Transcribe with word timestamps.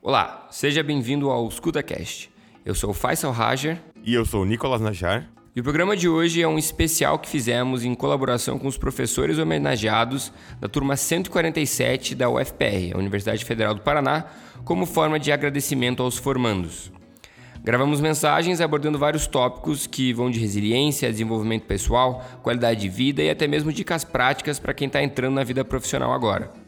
Olá, 0.00 0.46
seja 0.48 0.80
bem-vindo 0.80 1.28
ao 1.28 1.50
ScutaCast. 1.50 2.30
Eu 2.64 2.72
sou 2.72 2.90
o 2.90 2.94
Faisal 2.94 3.32
Rajer. 3.32 3.82
E 4.04 4.14
eu 4.14 4.24
sou 4.24 4.42
o 4.42 4.44
Nicolas 4.44 4.80
Najar. 4.80 5.28
E 5.56 5.60
o 5.60 5.62
programa 5.64 5.96
de 5.96 6.08
hoje 6.08 6.40
é 6.40 6.46
um 6.46 6.56
especial 6.56 7.18
que 7.18 7.28
fizemos 7.28 7.84
em 7.84 7.96
colaboração 7.96 8.60
com 8.60 8.68
os 8.68 8.78
professores 8.78 9.38
homenageados 9.38 10.32
da 10.60 10.68
turma 10.68 10.96
147 10.96 12.14
da 12.14 12.30
UFPR, 12.30 12.94
a 12.94 12.98
Universidade 12.98 13.44
Federal 13.44 13.74
do 13.74 13.80
Paraná, 13.80 14.26
como 14.64 14.86
forma 14.86 15.18
de 15.18 15.32
agradecimento 15.32 16.00
aos 16.00 16.16
formandos. 16.16 16.92
Gravamos 17.64 18.00
mensagens 18.00 18.60
abordando 18.60 19.00
vários 19.00 19.26
tópicos 19.26 19.88
que 19.88 20.12
vão 20.12 20.30
de 20.30 20.38
resiliência, 20.38 21.10
desenvolvimento 21.10 21.64
pessoal, 21.64 22.24
qualidade 22.40 22.80
de 22.80 22.88
vida 22.88 23.20
e 23.20 23.28
até 23.28 23.48
mesmo 23.48 23.72
dicas 23.72 24.04
práticas 24.04 24.60
para 24.60 24.72
quem 24.72 24.86
está 24.86 25.02
entrando 25.02 25.34
na 25.34 25.42
vida 25.42 25.64
profissional 25.64 26.12
agora. 26.12 26.67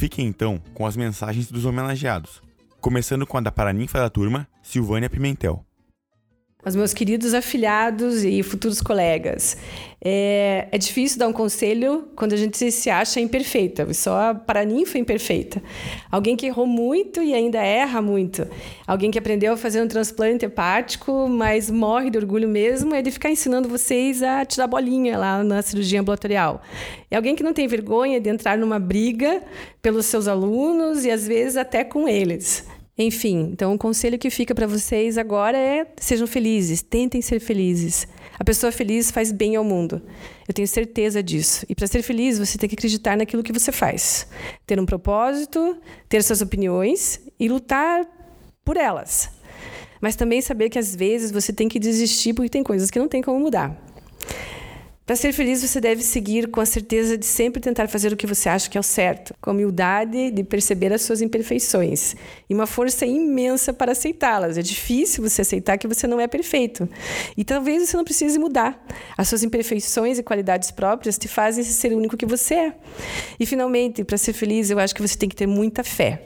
Fiquem 0.00 0.26
então 0.26 0.58
com 0.72 0.86
as 0.86 0.96
mensagens 0.96 1.52
dos 1.52 1.66
homenageados, 1.66 2.40
começando 2.80 3.26
com 3.26 3.36
a 3.36 3.40
da 3.42 3.52
paraninfa 3.52 3.98
da 3.98 4.08
turma, 4.08 4.48
Silvânia 4.62 5.10
Pimentel 5.10 5.62
aos 6.64 6.76
meus 6.76 6.92
queridos 6.92 7.34
afiliados 7.34 8.24
e 8.24 8.42
futuros 8.42 8.80
colegas. 8.80 9.56
É, 10.02 10.66
é, 10.72 10.78
difícil 10.78 11.18
dar 11.18 11.28
um 11.28 11.32
conselho 11.32 12.08
quando 12.16 12.32
a 12.32 12.36
gente 12.36 12.70
se 12.70 12.88
acha 12.88 13.20
imperfeita, 13.20 13.92
só 13.92 14.30
a 14.30 14.34
paraninfa 14.34 14.96
é 14.96 15.00
imperfeita. 15.00 15.62
Alguém 16.10 16.36
que 16.36 16.46
errou 16.46 16.66
muito 16.66 17.22
e 17.22 17.34
ainda 17.34 17.58
erra 17.58 18.00
muito. 18.00 18.46
Alguém 18.86 19.10
que 19.10 19.18
aprendeu 19.18 19.52
a 19.52 19.56
fazer 19.58 19.82
um 19.82 19.86
transplante 19.86 20.46
hepático, 20.46 21.28
mas 21.28 21.70
morre 21.70 22.08
de 22.08 22.16
orgulho 22.16 22.48
mesmo, 22.48 22.94
é 22.94 23.02
de 23.02 23.10
ficar 23.10 23.30
ensinando 23.30 23.68
vocês 23.68 24.22
a 24.22 24.42
tirar 24.46 24.66
bolinha 24.66 25.18
lá 25.18 25.44
na 25.44 25.60
cirurgia 25.60 26.00
ambulatorial. 26.00 26.62
É 27.10 27.16
alguém 27.16 27.36
que 27.36 27.42
não 27.42 27.52
tem 27.52 27.68
vergonha 27.68 28.18
de 28.18 28.30
entrar 28.30 28.56
numa 28.56 28.78
briga 28.78 29.42
pelos 29.82 30.06
seus 30.06 30.26
alunos 30.26 31.04
e 31.04 31.10
às 31.10 31.26
vezes 31.26 31.58
até 31.58 31.84
com 31.84 32.08
eles. 32.08 32.66
Enfim, 33.02 33.48
então 33.50 33.72
o 33.72 33.78
conselho 33.78 34.18
que 34.18 34.28
fica 34.28 34.54
para 34.54 34.66
vocês 34.66 35.16
agora 35.16 35.56
é 35.56 35.86
sejam 35.96 36.26
felizes, 36.26 36.82
tentem 36.82 37.22
ser 37.22 37.40
felizes. 37.40 38.06
A 38.38 38.44
pessoa 38.44 38.70
feliz 38.70 39.10
faz 39.10 39.32
bem 39.32 39.56
ao 39.56 39.64
mundo. 39.64 40.02
Eu 40.46 40.52
tenho 40.52 40.68
certeza 40.68 41.22
disso. 41.22 41.64
E 41.66 41.74
para 41.74 41.86
ser 41.86 42.02
feliz, 42.02 42.38
você 42.38 42.58
tem 42.58 42.68
que 42.68 42.74
acreditar 42.74 43.16
naquilo 43.16 43.42
que 43.42 43.54
você 43.54 43.72
faz. 43.72 44.26
Ter 44.66 44.78
um 44.78 44.84
propósito, 44.84 45.78
ter 46.10 46.22
suas 46.22 46.42
opiniões 46.42 47.18
e 47.38 47.48
lutar 47.48 48.06
por 48.62 48.76
elas. 48.76 49.30
Mas 49.98 50.14
também 50.14 50.42
saber 50.42 50.68
que 50.68 50.78
às 50.78 50.94
vezes 50.94 51.30
você 51.30 51.54
tem 51.54 51.70
que 51.70 51.78
desistir 51.78 52.34
porque 52.34 52.50
tem 52.50 52.62
coisas 52.62 52.90
que 52.90 52.98
não 52.98 53.08
tem 53.08 53.22
como 53.22 53.40
mudar. 53.40 53.82
Para 55.10 55.16
ser 55.16 55.32
feliz, 55.32 55.60
você 55.60 55.80
deve 55.80 56.04
seguir 56.04 56.46
com 56.46 56.60
a 56.60 56.64
certeza 56.64 57.18
de 57.18 57.26
sempre 57.26 57.60
tentar 57.60 57.88
fazer 57.88 58.12
o 58.12 58.16
que 58.16 58.28
você 58.28 58.48
acha 58.48 58.70
que 58.70 58.78
é 58.78 58.80
o 58.80 58.82
certo, 58.84 59.34
com 59.40 59.50
a 59.50 59.52
humildade 59.52 60.30
de 60.30 60.44
perceber 60.44 60.92
as 60.92 61.02
suas 61.02 61.20
imperfeições 61.20 62.14
e 62.48 62.54
uma 62.54 62.64
força 62.64 63.04
imensa 63.04 63.72
para 63.72 63.90
aceitá-las. 63.90 64.56
É 64.56 64.62
difícil 64.62 65.28
você 65.28 65.42
aceitar 65.42 65.78
que 65.78 65.88
você 65.88 66.06
não 66.06 66.20
é 66.20 66.28
perfeito. 66.28 66.88
E 67.36 67.42
talvez 67.42 67.88
você 67.88 67.96
não 67.96 68.04
precise 68.04 68.38
mudar. 68.38 68.86
As 69.18 69.26
suas 69.26 69.42
imperfeições 69.42 70.16
e 70.16 70.22
qualidades 70.22 70.70
próprias 70.70 71.18
te 71.18 71.26
fazem 71.26 71.64
ser 71.64 71.92
o 71.92 71.96
único 71.96 72.16
que 72.16 72.24
você 72.24 72.54
é. 72.54 72.74
E 73.40 73.44
finalmente, 73.44 74.04
para 74.04 74.16
ser 74.16 74.32
feliz, 74.32 74.70
eu 74.70 74.78
acho 74.78 74.94
que 74.94 75.02
você 75.02 75.18
tem 75.18 75.28
que 75.28 75.34
ter 75.34 75.48
muita 75.48 75.82
fé. 75.82 76.22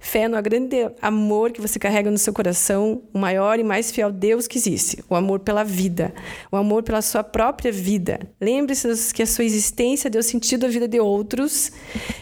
Fé 0.00 0.28
no 0.28 0.40
grande 0.42 0.90
amor 1.00 1.52
que 1.52 1.60
você 1.60 1.78
carrega 1.78 2.10
no 2.10 2.18
seu 2.18 2.32
coração, 2.32 3.02
o 3.12 3.18
maior 3.18 3.58
e 3.58 3.64
mais 3.64 3.92
fiel 3.92 4.10
Deus 4.10 4.46
que 4.46 4.58
existe, 4.58 5.02
o 5.08 5.14
amor 5.14 5.40
pela 5.40 5.62
vida, 5.64 6.12
o 6.50 6.56
amor 6.56 6.82
pela 6.82 7.00
sua 7.00 7.22
própria 7.22 7.70
vida. 7.70 8.20
Lembre-se 8.40 9.12
que 9.14 9.22
a 9.22 9.26
sua 9.26 9.44
existência 9.44 10.10
deu 10.10 10.22
sentido 10.22 10.66
à 10.66 10.68
vida 10.68 10.88
de 10.88 10.98
outros, 10.98 11.70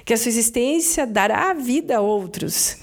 que 0.04 0.12
a 0.12 0.16
sua 0.16 0.28
existência 0.28 1.06
dará 1.06 1.52
vida 1.54 1.96
a 1.96 2.00
outros. 2.00 2.78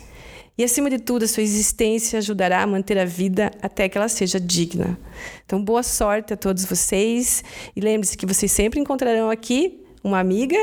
E 0.58 0.64
acima 0.64 0.90
de 0.90 0.98
tudo, 0.98 1.24
a 1.24 1.28
sua 1.28 1.44
existência 1.44 2.18
ajudará 2.18 2.64
a 2.64 2.68
manter 2.68 2.98
a 2.98 3.06
vida 3.06 3.52
até 3.62 3.88
que 3.88 3.96
ela 3.96 4.10
seja 4.10 4.40
digna. 4.40 4.98
Então, 5.46 5.64
boa 5.64 5.84
sorte 5.84 6.34
a 6.34 6.38
todos 6.38 6.66
vocês 6.66 7.44
e 7.76 7.80
lembre-se 7.80 8.18
que 8.18 8.26
vocês 8.26 8.52
sempre 8.52 8.80
encontrarão 8.80 9.30
aqui 9.30 9.86
uma 10.04 10.20
amiga 10.20 10.58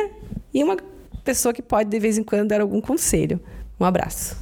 e 0.52 0.64
uma 0.64 0.76
pessoa 1.22 1.54
que 1.54 1.62
pode 1.62 1.88
de 1.90 1.98
vez 2.00 2.18
em 2.18 2.24
quando 2.24 2.48
dar 2.48 2.60
algum 2.60 2.80
conselho. 2.80 3.40
Um 3.78 3.84
abraço. 3.84 4.36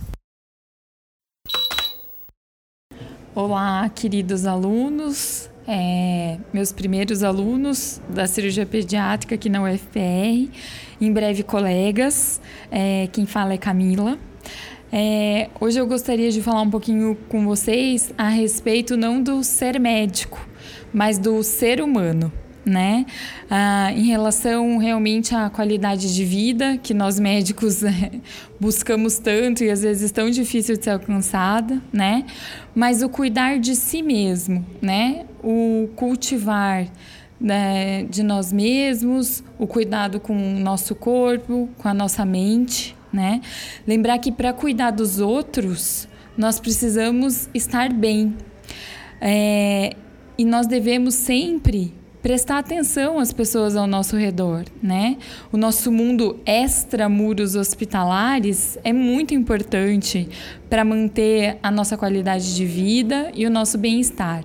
Olá, 3.34 3.88
queridos 3.88 4.44
alunos, 4.44 5.48
é, 5.66 6.37
meus 6.53 6.70
primeiros 6.70 7.22
alunos 7.22 7.98
da 8.10 8.26
cirurgia 8.26 8.66
pediátrica 8.66 9.34
aqui 9.34 9.48
na 9.48 9.62
UFPR, 9.62 10.50
em 11.00 11.10
breve 11.10 11.43
colegas. 11.43 12.41
É, 12.70 13.09
quem 13.10 13.25
fala 13.25 13.54
é 13.54 13.59
Camila. 13.59 14.19
É, 14.93 15.49
hoje 15.59 15.81
eu 15.81 15.87
gostaria 15.87 16.31
de 16.31 16.43
falar 16.43 16.60
um 16.60 16.70
pouquinho 16.70 17.16
com 17.31 17.47
vocês 17.47 18.12
a 18.19 18.28
respeito 18.28 18.99
não 18.99 19.22
do 19.22 19.43
ser 19.43 19.81
médico, 19.81 20.47
mas 20.93 21.16
do 21.16 21.43
ser 21.43 21.81
humano 21.81 22.31
né? 22.64 23.04
Ah, 23.50 23.92
em 23.92 24.06
relação 24.06 24.78
realmente 24.78 25.34
à 25.34 25.50
qualidade 25.50 26.14
de 26.14 26.24
vida 26.24 26.78
que 26.78 26.94
nós 26.94 27.18
médicos 27.18 27.82
é, 27.82 28.10
buscamos 28.60 29.18
tanto 29.18 29.64
e 29.64 29.70
às 29.70 29.82
vezes 29.82 30.10
tão 30.10 30.30
difícil 30.30 30.76
de 30.76 30.84
ser 30.84 30.90
alcançada, 30.90 31.80
né? 31.92 32.24
Mas 32.74 33.02
o 33.02 33.08
cuidar 33.08 33.58
de 33.58 33.74
si 33.74 34.02
mesmo, 34.02 34.64
né? 34.80 35.26
O 35.42 35.88
cultivar 35.96 36.86
né, 37.40 38.04
de 38.04 38.22
nós 38.22 38.52
mesmos, 38.52 39.42
o 39.58 39.66
cuidado 39.66 40.20
com 40.20 40.36
o 40.36 40.60
nosso 40.60 40.94
corpo, 40.94 41.68
com 41.76 41.88
a 41.88 41.94
nossa 41.94 42.24
mente, 42.24 42.96
né? 43.12 43.40
Lembrar 43.86 44.18
que 44.18 44.30
para 44.30 44.52
cuidar 44.52 44.92
dos 44.92 45.18
outros 45.18 46.08
nós 46.36 46.60
precisamos 46.60 47.48
estar 47.52 47.92
bem. 47.92 48.34
É, 49.20 49.94
e 50.38 50.44
nós 50.44 50.66
devemos 50.66 51.14
sempre 51.14 51.92
prestar 52.22 52.58
atenção 52.58 53.18
às 53.18 53.32
pessoas 53.32 53.74
ao 53.74 53.86
nosso 53.86 54.16
redor, 54.16 54.64
né? 54.80 55.16
O 55.50 55.56
nosso 55.56 55.90
mundo 55.90 56.38
extra 56.46 57.08
muros 57.08 57.56
hospitalares 57.56 58.78
é 58.84 58.92
muito 58.92 59.34
importante 59.34 60.28
para 60.70 60.84
manter 60.84 61.58
a 61.60 61.70
nossa 61.70 61.96
qualidade 61.96 62.54
de 62.54 62.64
vida 62.64 63.32
e 63.34 63.44
o 63.44 63.50
nosso 63.50 63.76
bem-estar. 63.76 64.44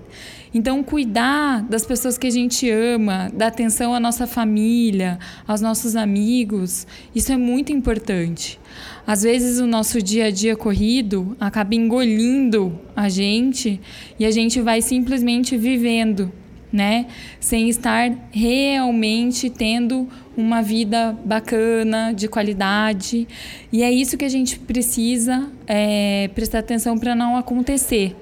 Então, 0.53 0.81
cuidar 0.81 1.61
das 1.61 1.85
pessoas 1.85 2.17
que 2.17 2.25
a 2.25 2.31
gente 2.31 2.67
ama, 2.67 3.29
dar 3.31 3.47
atenção 3.47 3.93
à 3.93 3.99
nossa 3.99 4.25
família, 4.25 5.19
aos 5.47 5.61
nossos 5.61 5.95
amigos, 5.95 6.87
isso 7.13 7.31
é 7.31 7.37
muito 7.37 7.71
importante. 7.71 8.59
Às 9.05 9.21
vezes, 9.21 9.59
o 9.59 9.67
nosso 9.67 10.01
dia 10.01 10.25
a 10.25 10.31
dia 10.31 10.55
corrido 10.55 11.37
acaba 11.39 11.75
engolindo 11.75 12.79
a 12.95 13.07
gente 13.07 13.79
e 14.17 14.25
a 14.25 14.31
gente 14.31 14.59
vai 14.59 14.81
simplesmente 14.81 15.55
vivendo 15.55 16.31
né? 16.71 17.07
Sem 17.39 17.69
estar 17.69 18.11
realmente 18.31 19.49
tendo 19.49 20.07
uma 20.35 20.61
vida 20.61 21.17
bacana, 21.25 22.13
de 22.13 22.27
qualidade. 22.27 23.27
E 23.71 23.81
é 23.83 23.91
isso 23.91 24.17
que 24.17 24.25
a 24.25 24.29
gente 24.29 24.59
precisa 24.59 25.49
é, 25.65 26.29
prestar 26.35 26.59
atenção 26.59 26.97
para 26.97 27.15
não 27.15 27.37
acontecer. 27.37 28.15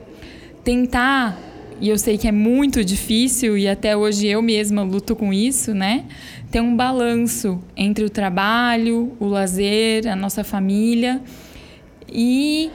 Tentar, 0.63 1.37
e 1.81 1.89
eu 1.89 1.97
sei 1.97 2.17
que 2.17 2.27
é 2.27 2.31
muito 2.31 2.83
difícil, 2.83 3.57
e 3.57 3.67
até 3.67 3.97
hoje 3.97 4.27
eu 4.27 4.41
mesma 4.41 4.83
luto 4.83 5.15
com 5.15 5.33
isso, 5.33 5.73
né? 5.73 6.05
Ter 6.49 6.61
um 6.61 6.75
balanço 6.75 7.59
entre 7.75 8.05
o 8.05 8.09
trabalho, 8.09 9.11
o 9.19 9.25
lazer, 9.25 10.07
a 10.07 10.15
nossa 10.15 10.43
família 10.43 11.21
e, 12.07 12.69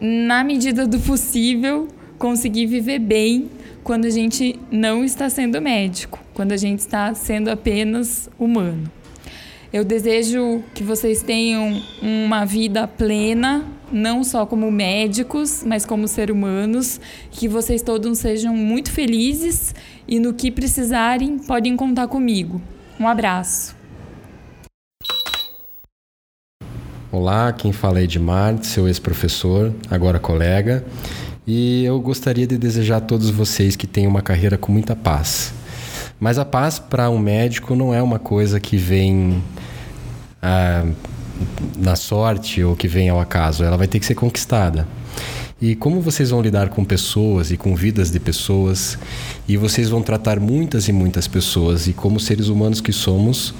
na 0.00 0.44
medida 0.44 0.86
do 0.86 1.00
possível, 1.00 1.88
conseguir 2.18 2.66
viver 2.66 3.00
bem 3.00 3.50
quando 3.84 4.06
a 4.06 4.10
gente 4.10 4.58
não 4.70 5.04
está 5.04 5.28
sendo 5.28 5.60
médico, 5.60 6.18
quando 6.32 6.52
a 6.52 6.56
gente 6.56 6.78
está 6.78 7.14
sendo 7.14 7.50
apenas 7.50 8.30
humano. 8.38 8.90
Eu 9.70 9.84
desejo 9.84 10.62
que 10.72 10.82
vocês 10.82 11.22
tenham 11.22 11.82
uma 12.00 12.46
vida 12.46 12.88
plena, 12.88 13.66
não 13.92 14.24
só 14.24 14.46
como 14.46 14.70
médicos, 14.70 15.62
mas 15.66 15.84
como 15.84 16.08
seres 16.08 16.34
humanos, 16.34 16.98
que 17.30 17.46
vocês 17.46 17.82
todos 17.82 18.18
sejam 18.18 18.56
muito 18.56 18.90
felizes 18.90 19.74
e 20.08 20.18
no 20.18 20.32
que 20.32 20.50
precisarem 20.50 21.38
podem 21.38 21.76
contar 21.76 22.08
comigo. 22.08 22.62
Um 22.98 23.06
abraço. 23.06 23.76
Olá, 27.12 27.52
quem 27.52 27.70
fala 27.70 28.00
é 28.00 28.04
Edmar, 28.04 28.62
seu 28.64 28.88
ex-professor, 28.88 29.72
agora 29.90 30.18
colega. 30.18 30.84
E 31.46 31.84
eu 31.84 32.00
gostaria 32.00 32.46
de 32.46 32.56
desejar 32.56 32.96
a 32.96 33.00
todos 33.00 33.28
vocês 33.28 33.76
que 33.76 33.86
tenham 33.86 34.10
uma 34.10 34.22
carreira 34.22 34.56
com 34.56 34.72
muita 34.72 34.96
paz. 34.96 35.52
Mas 36.18 36.38
a 36.38 36.44
paz 36.44 36.78
para 36.78 37.10
um 37.10 37.18
médico 37.18 37.74
não 37.74 37.92
é 37.92 38.02
uma 38.02 38.18
coisa 38.18 38.58
que 38.58 38.78
vem 38.78 39.42
ah, 40.40 40.86
na 41.76 41.96
sorte 41.96 42.62
ou 42.62 42.74
que 42.74 42.88
vem 42.88 43.10
ao 43.10 43.20
acaso. 43.20 43.62
Ela 43.62 43.76
vai 43.76 43.86
ter 43.86 44.00
que 44.00 44.06
ser 44.06 44.14
conquistada. 44.14 44.88
E 45.60 45.74
como 45.74 46.00
vocês 46.00 46.30
vão 46.30 46.40
lidar 46.40 46.70
com 46.70 46.82
pessoas 46.82 47.50
e 47.50 47.58
com 47.58 47.76
vidas 47.76 48.10
de 48.10 48.18
pessoas, 48.18 48.98
e 49.46 49.56
vocês 49.56 49.90
vão 49.90 50.02
tratar 50.02 50.40
muitas 50.40 50.88
e 50.88 50.92
muitas 50.92 51.28
pessoas, 51.28 51.86
e 51.86 51.92
como 51.92 52.18
seres 52.18 52.48
humanos 52.48 52.80
que 52.80 52.92
somos, 52.92 53.54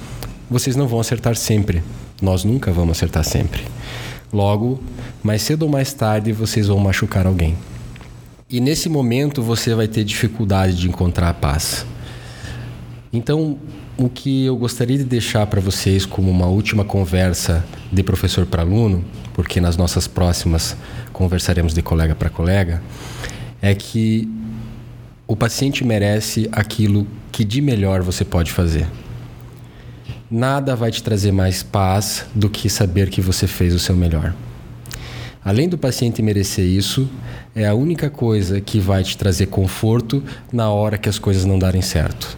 vocês 0.49 0.75
não 0.75 0.87
vão 0.87 0.99
acertar 0.99 1.35
sempre. 1.35 1.83
Nós 2.21 2.43
nunca 2.43 2.71
vamos 2.71 2.97
acertar 2.97 3.23
sempre. 3.23 3.63
Logo, 4.33 4.81
mais 5.23 5.43
cedo 5.43 5.63
ou 5.63 5.69
mais 5.69 5.93
tarde, 5.93 6.31
vocês 6.31 6.67
vão 6.67 6.79
machucar 6.79 7.25
alguém. 7.25 7.55
E 8.47 8.59
nesse 8.59 8.87
momento 8.87 9.41
você 9.41 9.73
vai 9.73 9.87
ter 9.87 10.03
dificuldade 10.03 10.75
de 10.75 10.87
encontrar 10.87 11.29
a 11.29 11.33
paz. 11.33 11.83
Então, 13.11 13.57
o 13.97 14.07
que 14.07 14.45
eu 14.45 14.55
gostaria 14.55 14.99
de 14.99 15.03
deixar 15.03 15.47
para 15.47 15.59
vocês 15.59 16.05
como 16.05 16.29
uma 16.29 16.45
última 16.45 16.85
conversa 16.85 17.65
de 17.91 18.03
professor 18.03 18.45
para 18.45 18.61
aluno, 18.61 19.03
porque 19.33 19.59
nas 19.59 19.77
nossas 19.77 20.07
próximas 20.07 20.77
conversaremos 21.11 21.73
de 21.73 21.81
colega 21.81 22.13
para 22.13 22.29
colega, 22.29 22.83
é 23.63 23.73
que 23.73 24.29
o 25.25 25.35
paciente 25.35 25.83
merece 25.83 26.47
aquilo 26.51 27.07
que 27.31 27.43
de 27.43 27.61
melhor 27.61 28.03
você 28.03 28.23
pode 28.23 28.51
fazer. 28.51 28.85
Nada 30.29 30.75
vai 30.75 30.91
te 30.91 31.01
trazer 31.01 31.31
mais 31.31 31.63
paz 31.63 32.27
do 32.35 32.47
que 32.47 32.69
saber 32.69 33.09
que 33.09 33.21
você 33.21 33.47
fez 33.47 33.73
o 33.73 33.79
seu 33.79 33.95
melhor. 33.95 34.35
Além 35.43 35.69
do 35.69 35.77
paciente 35.77 36.23
merecer 36.23 36.65
isso, 36.65 37.07
é 37.55 37.65
a 37.65 37.73
única 37.73 38.09
coisa 38.09 38.59
que 38.59 38.79
vai 38.79 39.01
te 39.01 39.17
trazer 39.17 39.45
conforto 39.45 40.21
na 40.51 40.69
hora 40.69 40.97
que 40.97 41.07
as 41.07 41.17
coisas 41.17 41.45
não 41.45 41.57
darem 41.57 41.81
certo. 41.81 42.37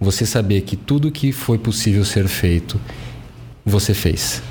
Você 0.00 0.24
saber 0.24 0.62
que 0.62 0.76
tudo 0.76 1.10
que 1.10 1.30
foi 1.30 1.58
possível 1.58 2.02
ser 2.04 2.26
feito, 2.26 2.80
você 3.64 3.92
fez. 3.92 4.42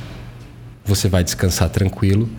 Você 0.85 1.09
vai 1.09 1.23
descansar 1.23 1.69
tranquilo, 1.69 2.29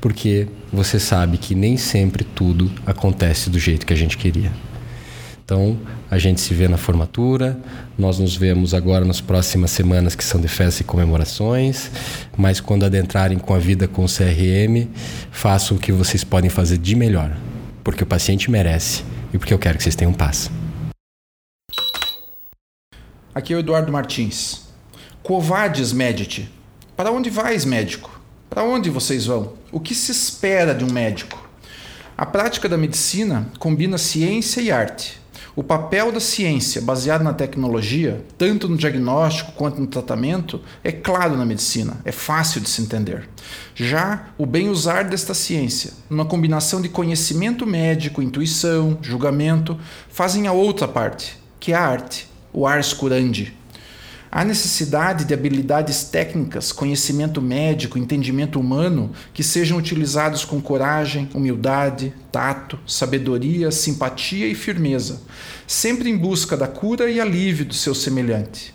porque 0.00 0.48
você 0.72 0.98
sabe 0.98 1.38
que 1.38 1.54
nem 1.54 1.76
sempre 1.76 2.24
tudo 2.24 2.68
acontece 2.84 3.48
do 3.48 3.58
jeito 3.58 3.86
que 3.86 3.92
a 3.92 3.96
gente 3.96 4.18
queria. 4.18 4.50
Então, 5.44 5.78
a 6.10 6.16
gente 6.16 6.40
se 6.40 6.54
vê 6.54 6.68
na 6.68 6.78
formatura, 6.78 7.60
nós 7.98 8.18
nos 8.18 8.34
vemos 8.34 8.72
agora 8.72 9.04
nas 9.04 9.20
próximas 9.20 9.70
semanas 9.72 10.14
que 10.14 10.24
são 10.24 10.40
de 10.40 10.48
festas 10.48 10.80
e 10.80 10.84
comemorações, 10.84 11.90
mas 12.34 12.60
quando 12.60 12.86
adentrarem 12.86 13.38
com 13.38 13.52
a 13.52 13.58
vida 13.58 13.86
com 13.86 14.06
o 14.06 14.08
CRM, 14.08 14.88
façam 15.30 15.76
o 15.76 15.80
que 15.80 15.92
vocês 15.92 16.24
podem 16.24 16.48
fazer 16.48 16.78
de 16.78 16.96
melhor, 16.96 17.36
porque 17.82 18.02
o 18.02 18.06
paciente 18.06 18.50
merece 18.50 19.04
e 19.34 19.38
porque 19.38 19.52
eu 19.52 19.58
quero 19.58 19.76
que 19.76 19.84
vocês 19.84 19.94
tenham 19.94 20.14
paz. 20.14 20.50
Aqui 23.34 23.52
é 23.52 23.56
o 23.56 23.60
Eduardo 23.60 23.92
Martins. 23.92 24.62
Covades 25.22 25.92
Medite. 25.92 26.50
Para 26.96 27.12
onde 27.12 27.28
vais, 27.28 27.66
médico? 27.66 28.18
Para 28.48 28.64
onde 28.64 28.88
vocês 28.88 29.26
vão? 29.26 29.52
O 29.70 29.78
que 29.78 29.94
se 29.94 30.10
espera 30.10 30.74
de 30.74 30.84
um 30.84 30.90
médico? 30.90 31.46
A 32.16 32.24
prática 32.24 32.66
da 32.66 32.78
medicina 32.78 33.46
combina 33.58 33.98
ciência 33.98 34.62
e 34.62 34.70
arte. 34.70 35.23
O 35.56 35.62
papel 35.62 36.10
da 36.10 36.18
ciência, 36.18 36.82
baseado 36.82 37.22
na 37.22 37.32
tecnologia, 37.32 38.24
tanto 38.36 38.68
no 38.68 38.76
diagnóstico 38.76 39.52
quanto 39.52 39.80
no 39.80 39.86
tratamento, 39.86 40.60
é 40.82 40.90
claro 40.90 41.36
na 41.36 41.46
medicina, 41.46 41.96
é 42.04 42.10
fácil 42.10 42.60
de 42.60 42.68
se 42.68 42.82
entender. 42.82 43.28
Já 43.72 44.30
o 44.36 44.46
bem 44.46 44.68
usar 44.68 45.04
desta 45.04 45.32
ciência, 45.32 45.92
numa 46.10 46.24
combinação 46.24 46.82
de 46.82 46.88
conhecimento 46.88 47.64
médico, 47.64 48.20
intuição, 48.20 48.98
julgamento, 49.00 49.78
fazem 50.08 50.48
a 50.48 50.52
outra 50.52 50.88
parte, 50.88 51.38
que 51.60 51.70
é 51.72 51.76
a 51.76 51.86
arte, 51.86 52.28
o 52.52 52.66
ars 52.66 52.92
curandi. 52.92 53.54
Há 54.36 54.44
necessidade 54.44 55.24
de 55.24 55.32
habilidades 55.32 56.02
técnicas, 56.02 56.72
conhecimento 56.72 57.40
médico, 57.40 57.96
entendimento 57.96 58.58
humano 58.58 59.12
que 59.32 59.44
sejam 59.44 59.78
utilizados 59.78 60.44
com 60.44 60.60
coragem, 60.60 61.30
humildade, 61.32 62.12
tato, 62.32 62.76
sabedoria, 62.84 63.70
simpatia 63.70 64.48
e 64.48 64.54
firmeza, 64.56 65.22
sempre 65.68 66.10
em 66.10 66.16
busca 66.16 66.56
da 66.56 66.66
cura 66.66 67.08
e 67.08 67.20
alívio 67.20 67.64
do 67.64 67.74
seu 67.74 67.94
semelhante. 67.94 68.74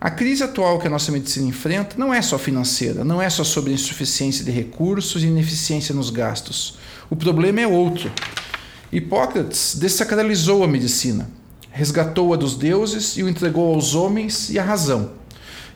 A 0.00 0.12
crise 0.12 0.44
atual 0.44 0.78
que 0.78 0.86
a 0.86 0.90
nossa 0.90 1.10
medicina 1.10 1.48
enfrenta 1.48 1.96
não 1.98 2.14
é 2.14 2.22
só 2.22 2.38
financeira, 2.38 3.02
não 3.02 3.20
é 3.20 3.28
só 3.28 3.42
sobre 3.42 3.72
insuficiência 3.72 4.44
de 4.44 4.52
recursos 4.52 5.24
e 5.24 5.26
ineficiência 5.26 5.92
nos 5.92 6.08
gastos. 6.08 6.78
O 7.10 7.16
problema 7.16 7.62
é 7.62 7.66
outro. 7.66 8.08
Hipócrates 8.92 9.74
desacralizou 9.74 10.62
a 10.62 10.68
medicina 10.68 11.39
resgatou-a 11.70 12.36
dos 12.36 12.54
deuses 12.54 13.16
e 13.16 13.22
o 13.22 13.28
entregou 13.28 13.74
aos 13.74 13.94
homens 13.94 14.50
e 14.50 14.58
à 14.58 14.62
razão. 14.62 15.12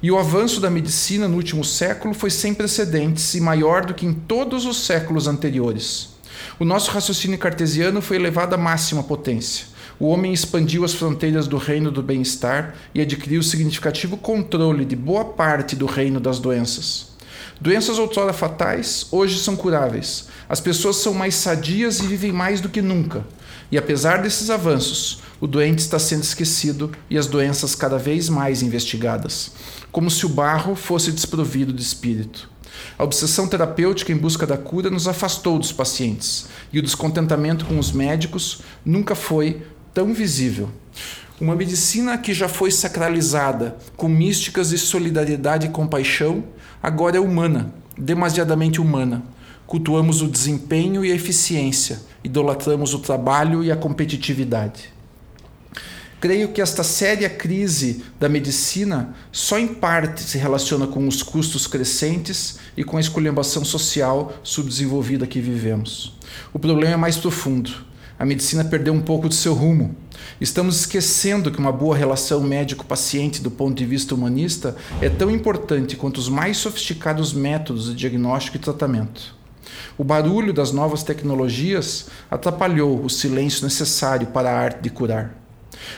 E 0.03 0.11
o 0.11 0.19
avanço 0.19 0.61
da 0.61 0.69
medicina 0.71 1.27
no 1.27 1.37
último 1.37 1.65
século 1.65 2.13
foi 2.13 2.31
sem 2.31 2.53
precedentes 2.53 3.35
e 3.35 3.41
maior 3.41 3.87
do 3.87 3.95
que 3.95 4.05
em 4.05 4.13
todos 4.13 4.67
os 4.67 4.85
séculos 4.85 5.27
anteriores. 5.27 6.11
O 6.59 6.65
nosso 6.65 6.91
raciocínio 6.91 7.39
cartesiano 7.39 8.03
foi 8.03 8.17
elevado 8.17 8.55
à 8.55 8.59
máxima 8.59 9.03
potência. 9.03 9.67
O 9.99 10.09
homem 10.09 10.33
expandiu 10.33 10.85
as 10.85 10.93
fronteiras 10.93 11.47
do 11.47 11.57
reino 11.57 11.91
do 11.91 12.03
bem-estar 12.03 12.75
e 12.95 13.01
adquiriu 13.01 13.43
significativo 13.43 14.17
controle 14.17 14.85
de 14.85 14.97
boa 14.97 15.25
parte 15.25 15.77
do 15.77 15.87
reino 15.87 16.19
das 16.19 16.39
doenças. 16.39 17.15
Doenças 17.61 17.99
outrora 17.99 18.33
fatais, 18.33 19.07
hoje 19.13 19.39
são 19.39 19.55
curáveis. 19.55 20.27
As 20.49 20.61
pessoas 20.61 20.97
são 20.97 21.15
mais 21.15 21.37
sadias 21.37 22.01
e 22.01 22.07
vivem 22.07 22.33
mais 22.33 22.61
do 22.61 22.69
que 22.69 22.83
nunca. 22.83 23.25
E 23.71 23.79
apesar 23.79 24.21
desses 24.21 24.51
avanços, 24.51 25.23
o 25.41 25.47
doente 25.47 25.81
está 25.81 25.99
sendo 25.99 26.23
esquecido 26.23 26.93
e 27.11 27.19
as 27.19 27.27
doenças 27.27 27.75
cada 27.75 27.99
vez 27.99 28.29
mais 28.29 28.63
investigadas, 28.63 29.53
como 29.91 30.11
se 30.11 30.25
o 30.25 30.29
barro 30.29 30.75
fosse 30.75 31.13
desprovido 31.13 31.73
de 31.73 31.83
espírito. 31.83 32.51
A 32.99 33.05
obsessão 33.05 33.47
terapêutica 33.47 34.13
em 34.13 34.17
busca 34.17 34.47
da 34.47 34.57
cura 34.57 34.91
nos 34.91 35.09
afastou 35.09 35.59
dos 35.59 35.73
pacientes 35.73 36.47
e 36.73 36.79
o 36.79 36.83
descontentamento 36.83 37.65
com 37.65 37.79
os 37.79 37.93
médicos 37.93 38.61
nunca 38.85 39.15
foi 39.15 39.63
tão 39.93 40.15
visível. 40.15 40.71
Uma 41.41 41.57
medicina 41.57 42.17
que 42.17 42.33
já 42.33 42.49
foi 42.49 42.71
sacralizada 42.71 43.77
com 43.97 44.09
místicas 44.09 44.71
de 44.71 44.79
solidariedade 44.79 45.67
e 45.67 45.71
compaixão, 45.71 46.45
agora 46.81 47.17
é 47.17 47.21
humana, 47.21 47.75
demasiadamente 47.99 48.81
humana. 48.81 49.23
Cultuamos 49.67 50.23
o 50.23 50.29
desempenho 50.29 51.05
e 51.05 51.11
a 51.11 51.15
eficiência, 51.15 52.01
idolatramos 52.23 52.95
o 52.95 53.01
trabalho 53.01 53.65
e 53.65 53.73
a 53.73 53.77
competitividade. 53.77 54.94
Creio 56.25 56.49
que 56.49 56.63
esta 56.63 56.83
séria 56.83 57.29
crise 57.29 58.03
da 58.19 58.31
medicina 58.31 59.15
só 59.31 59.59
em 59.59 59.69
parte 59.69 60.23
se 60.23 60.39
relaciona 60.39 60.87
com 60.87 61.07
os 61.07 61.23
custos 61.23 61.67
crescentes 61.67 62.59
e 62.75 62.83
com 62.83 62.97
a 62.97 63.01
esculhambação 63.01 63.63
social 63.63 64.33
subdesenvolvida 64.43 65.27
que 65.27 65.39
vivemos. 65.39 66.17
O 66.51 66.59
problema 66.59 66.95
é 66.95 66.97
mais 66.97 67.19
profundo. 67.19 67.71
A 68.19 68.25
medicina 68.25 68.65
perdeu 68.65 68.95
um 68.95 69.03
pouco 69.03 69.29
de 69.29 69.35
seu 69.35 69.53
rumo. 69.53 69.95
Estamos 70.41 70.81
esquecendo 70.81 71.53
que 71.53 71.59
uma 71.59 71.71
boa 71.71 71.95
relação 71.95 72.41
médico-paciente 72.41 73.43
do 73.43 73.51
ponto 73.51 73.77
de 73.77 73.85
vista 73.85 74.15
humanista 74.15 74.75
é 75.03 75.11
tão 75.11 75.31
importante 75.31 75.95
quanto 75.95 76.17
os 76.17 76.31
mais 76.31 76.57
sofisticados 76.57 77.35
métodos 77.35 77.89
de 77.89 77.97
diagnóstico 77.97 78.57
e 78.57 78.61
tratamento. 78.61 79.37
O 79.99 80.03
barulho 80.03 80.55
das 80.55 80.73
novas 80.73 81.03
tecnologias 81.03 82.07
atrapalhou 82.31 83.05
o 83.05 83.11
silêncio 83.11 83.63
necessário 83.63 84.29
para 84.29 84.51
a 84.51 84.59
arte 84.59 84.81
de 84.81 84.89
curar. 84.89 85.44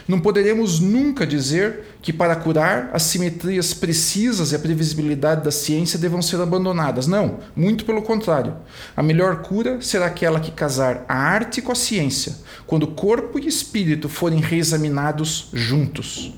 Não 0.07 0.21
poderemos 0.21 0.81
nunca 0.81 1.27
dizer 1.27 1.97
que 2.01 2.13
para 2.13 2.37
curar 2.37 2.91
as 2.93 3.03
simetrias 3.03 3.75
precisas 3.75 4.53
e 4.53 4.57
a 4.57 4.59
previsibilidade 4.59 5.45
da 5.45 5.51
ciência 5.51 5.99
devam 5.99 6.23
ser 6.23 6.41
abandonadas. 6.41 7.07
Não, 7.07 7.41
muito 7.55 7.85
pelo 7.85 8.03
contrário. 8.03 8.57
A 8.97 9.03
melhor 9.03 9.43
cura 9.43 9.81
será 9.81 10.07
aquela 10.07 10.41
que 10.41 10.51
casar 10.51 11.05
a 11.09 11.17
arte 11.17 11.61
com 11.61 11.73
a 11.73 11.77
ciência, 11.77 12.37
quando 12.67 12.87
corpo 12.87 13.39
e 13.39 13.47
espírito 13.47 14.09
forem 14.09 14.41
reexaminados 14.41 15.49
juntos. 15.53 16.33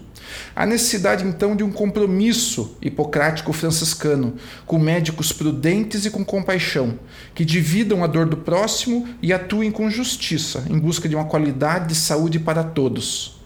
Há 0.55 0.67
necessidade 0.67 1.25
então 1.25 1.55
de 1.57 1.63
um 1.63 1.71
compromisso 1.71 2.77
hipocrático 2.83 3.53
franciscano 3.53 4.35
com 4.67 4.79
médicos 4.79 5.33
prudentes 5.33 6.05
e 6.05 6.11
com 6.11 6.25
compaixão, 6.25 6.99
que 7.35 7.45
dividam 7.45 8.05
a 8.05 8.07
dor 8.07 8.27
do 8.27 8.37
próximo 8.37 9.09
e 9.23 9.33
atuem 9.33 9.71
com 9.71 9.91
justiça 9.91 10.65
em 10.69 10.79
busca 10.79 11.09
de 11.09 11.15
uma 11.15 11.25
qualidade 11.25 11.89
de 11.89 11.95
saúde 11.95 12.39
para 12.39 12.63
todos 12.63 13.39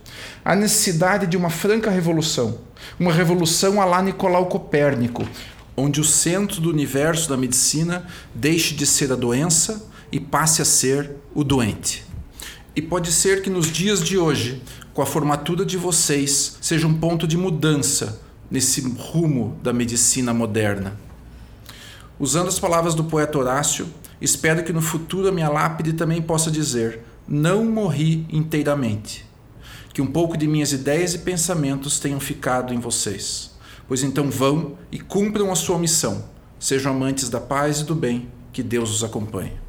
a 0.44 0.56
necessidade 0.56 1.26
de 1.26 1.36
uma 1.36 1.50
franca 1.50 1.90
revolução, 1.90 2.58
uma 2.98 3.12
revolução 3.12 3.80
a 3.80 3.84
lá 3.84 4.02
Nicolau 4.02 4.46
Copérnico, 4.46 5.26
onde 5.76 6.00
o 6.00 6.04
centro 6.04 6.60
do 6.60 6.70
universo 6.70 7.28
da 7.28 7.36
medicina 7.36 8.06
deixe 8.34 8.74
de 8.74 8.84
ser 8.84 9.12
a 9.12 9.16
doença 9.16 9.88
e 10.10 10.18
passe 10.18 10.60
a 10.60 10.64
ser 10.64 11.12
o 11.34 11.44
doente. 11.44 12.04
E 12.74 12.80
pode 12.80 13.12
ser 13.12 13.42
que 13.42 13.50
nos 13.50 13.66
dias 13.70 14.02
de 14.02 14.16
hoje, 14.16 14.62
com 14.94 15.02
a 15.02 15.06
formatura 15.06 15.64
de 15.64 15.76
vocês, 15.76 16.56
seja 16.60 16.86
um 16.86 16.94
ponto 16.94 17.26
de 17.26 17.36
mudança 17.36 18.20
nesse 18.50 18.80
rumo 18.80 19.58
da 19.62 19.72
medicina 19.72 20.32
moderna. 20.32 20.98
Usando 22.18 22.48
as 22.48 22.58
palavras 22.58 22.94
do 22.94 23.04
poeta 23.04 23.38
Horácio, 23.38 23.86
espero 24.20 24.64
que 24.64 24.72
no 24.72 24.80
futuro 24.80 25.28
a 25.28 25.32
minha 25.32 25.48
lápide 25.48 25.92
também 25.92 26.22
possa 26.22 26.50
dizer: 26.50 27.00
Não 27.28 27.64
morri 27.64 28.26
inteiramente 28.30 29.32
que 29.92 30.00
um 30.00 30.06
pouco 30.06 30.36
de 30.36 30.48
minhas 30.48 30.72
ideias 30.72 31.14
e 31.14 31.18
pensamentos 31.18 32.00
tenham 32.00 32.18
ficado 32.18 32.72
em 32.72 32.80
vocês. 32.80 33.50
Pois 33.86 34.02
então 34.02 34.30
vão 34.30 34.76
e 34.90 34.98
cumpram 34.98 35.52
a 35.52 35.54
sua 35.54 35.78
missão. 35.78 36.24
Sejam 36.58 36.92
amantes 36.92 37.28
da 37.28 37.40
paz 37.40 37.80
e 37.80 37.84
do 37.84 37.94
bem. 37.94 38.28
Que 38.52 38.62
Deus 38.62 38.90
os 38.90 39.04
acompanhe. 39.04 39.61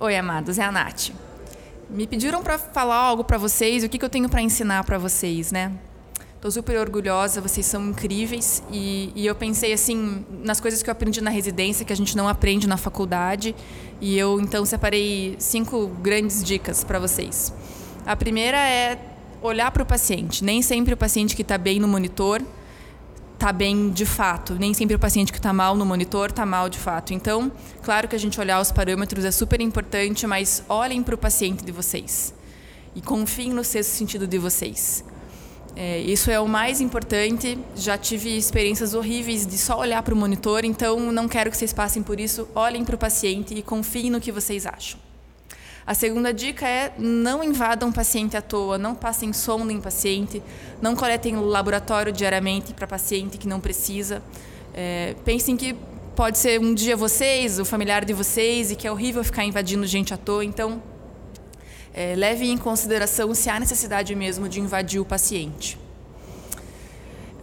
Oi, 0.00 0.16
amados, 0.16 0.60
é 0.60 0.62
a 0.62 0.70
Nath. 0.70 1.10
Me 1.90 2.06
pediram 2.06 2.40
para 2.40 2.56
falar 2.56 2.94
algo 2.94 3.24
para 3.24 3.36
vocês, 3.36 3.82
o 3.82 3.88
que, 3.88 3.98
que 3.98 4.04
eu 4.04 4.08
tenho 4.08 4.28
para 4.28 4.40
ensinar 4.40 4.84
para 4.84 4.96
vocês, 4.96 5.50
né? 5.50 5.72
Estou 6.36 6.52
super 6.52 6.78
orgulhosa, 6.78 7.40
vocês 7.40 7.66
são 7.66 7.88
incríveis. 7.88 8.62
E, 8.70 9.10
e, 9.16 9.26
eu 9.26 9.34
pensei 9.34 9.72
assim 9.72 10.24
nas 10.44 10.60
coisas 10.60 10.84
que 10.84 10.88
eu 10.88 10.92
aprendi 10.92 11.20
na 11.20 11.30
residência, 11.30 11.84
que 11.84 11.92
a 11.92 11.96
gente 11.96 12.16
não 12.16 12.28
aprende 12.28 12.68
na 12.68 12.76
faculdade. 12.76 13.56
E 14.00 14.16
eu 14.16 14.40
então 14.40 14.64
separei 14.64 15.34
cinco 15.40 15.88
grandes 16.00 16.44
dicas 16.44 16.84
para 16.84 17.00
vocês. 17.00 17.52
A 18.06 18.14
primeira 18.14 18.56
é 18.56 19.00
olhar 19.42 19.72
para 19.72 19.82
o 19.82 19.86
paciente. 19.86 20.44
Nem 20.44 20.62
sempre 20.62 20.94
o 20.94 20.96
paciente 20.96 21.34
que 21.34 21.42
está 21.42 21.58
bem 21.58 21.80
no 21.80 21.88
monitor 21.88 22.40
está 23.38 23.52
bem 23.52 23.90
de 23.90 24.04
fato. 24.04 24.54
Nem 24.54 24.74
sempre 24.74 24.96
o 24.96 24.98
paciente 24.98 25.30
que 25.30 25.38
está 25.38 25.52
mal 25.52 25.76
no 25.76 25.86
monitor 25.86 26.30
está 26.30 26.44
mal 26.44 26.68
de 26.68 26.76
fato. 26.76 27.14
Então, 27.14 27.50
claro 27.82 28.08
que 28.08 28.16
a 28.16 28.18
gente 28.18 28.38
olhar 28.40 28.60
os 28.60 28.72
parâmetros 28.72 29.24
é 29.24 29.30
super 29.30 29.60
importante, 29.60 30.26
mas 30.26 30.64
olhem 30.68 31.02
para 31.04 31.14
o 31.14 31.18
paciente 31.18 31.64
de 31.64 31.70
vocês 31.70 32.34
e 32.96 33.00
confiem 33.00 33.52
no 33.52 33.62
sexto 33.62 33.90
sentido 33.90 34.26
de 34.26 34.38
vocês. 34.38 35.04
É, 35.76 36.00
isso 36.00 36.32
é 36.32 36.40
o 36.40 36.48
mais 36.48 36.80
importante. 36.80 37.56
Já 37.76 37.96
tive 37.96 38.36
experiências 38.36 38.92
horríveis 38.92 39.46
de 39.46 39.56
só 39.56 39.78
olhar 39.78 40.02
para 40.02 40.12
o 40.12 40.16
monitor, 40.16 40.64
então 40.64 41.12
não 41.12 41.28
quero 41.28 41.48
que 41.48 41.56
vocês 41.56 41.72
passem 41.72 42.02
por 42.02 42.18
isso. 42.18 42.48
Olhem 42.56 42.84
para 42.84 42.96
o 42.96 42.98
paciente 42.98 43.54
e 43.54 43.62
confiem 43.62 44.10
no 44.10 44.20
que 44.20 44.32
vocês 44.32 44.66
acham. 44.66 45.07
A 45.88 45.94
segunda 45.94 46.34
dica 46.34 46.68
é 46.68 46.92
não 46.98 47.42
invadam 47.42 47.90
paciente 47.90 48.36
à 48.36 48.42
toa, 48.42 48.76
não 48.76 48.94
passem 48.94 49.32
sonda 49.32 49.72
em 49.72 49.80
paciente, 49.80 50.42
não 50.82 50.94
coletem 50.94 51.34
laboratório 51.36 52.12
diariamente 52.12 52.74
para 52.74 52.86
paciente 52.86 53.38
que 53.38 53.48
não 53.48 53.58
precisa. 53.58 54.22
É, 54.74 55.16
pensem 55.24 55.56
que 55.56 55.74
pode 56.14 56.36
ser 56.36 56.60
um 56.60 56.74
dia 56.74 56.94
vocês, 56.94 57.58
o 57.58 57.64
familiar 57.64 58.04
de 58.04 58.12
vocês, 58.12 58.70
e 58.70 58.76
que 58.76 58.86
é 58.86 58.92
horrível 58.92 59.24
ficar 59.24 59.46
invadindo 59.46 59.86
gente 59.86 60.12
à 60.12 60.18
toa, 60.18 60.44
então 60.44 60.82
é, 61.94 62.14
leve 62.14 62.50
em 62.50 62.58
consideração 62.58 63.34
se 63.34 63.48
há 63.48 63.58
necessidade 63.58 64.14
mesmo 64.14 64.46
de 64.46 64.60
invadir 64.60 65.00
o 65.00 65.06
paciente. 65.06 65.87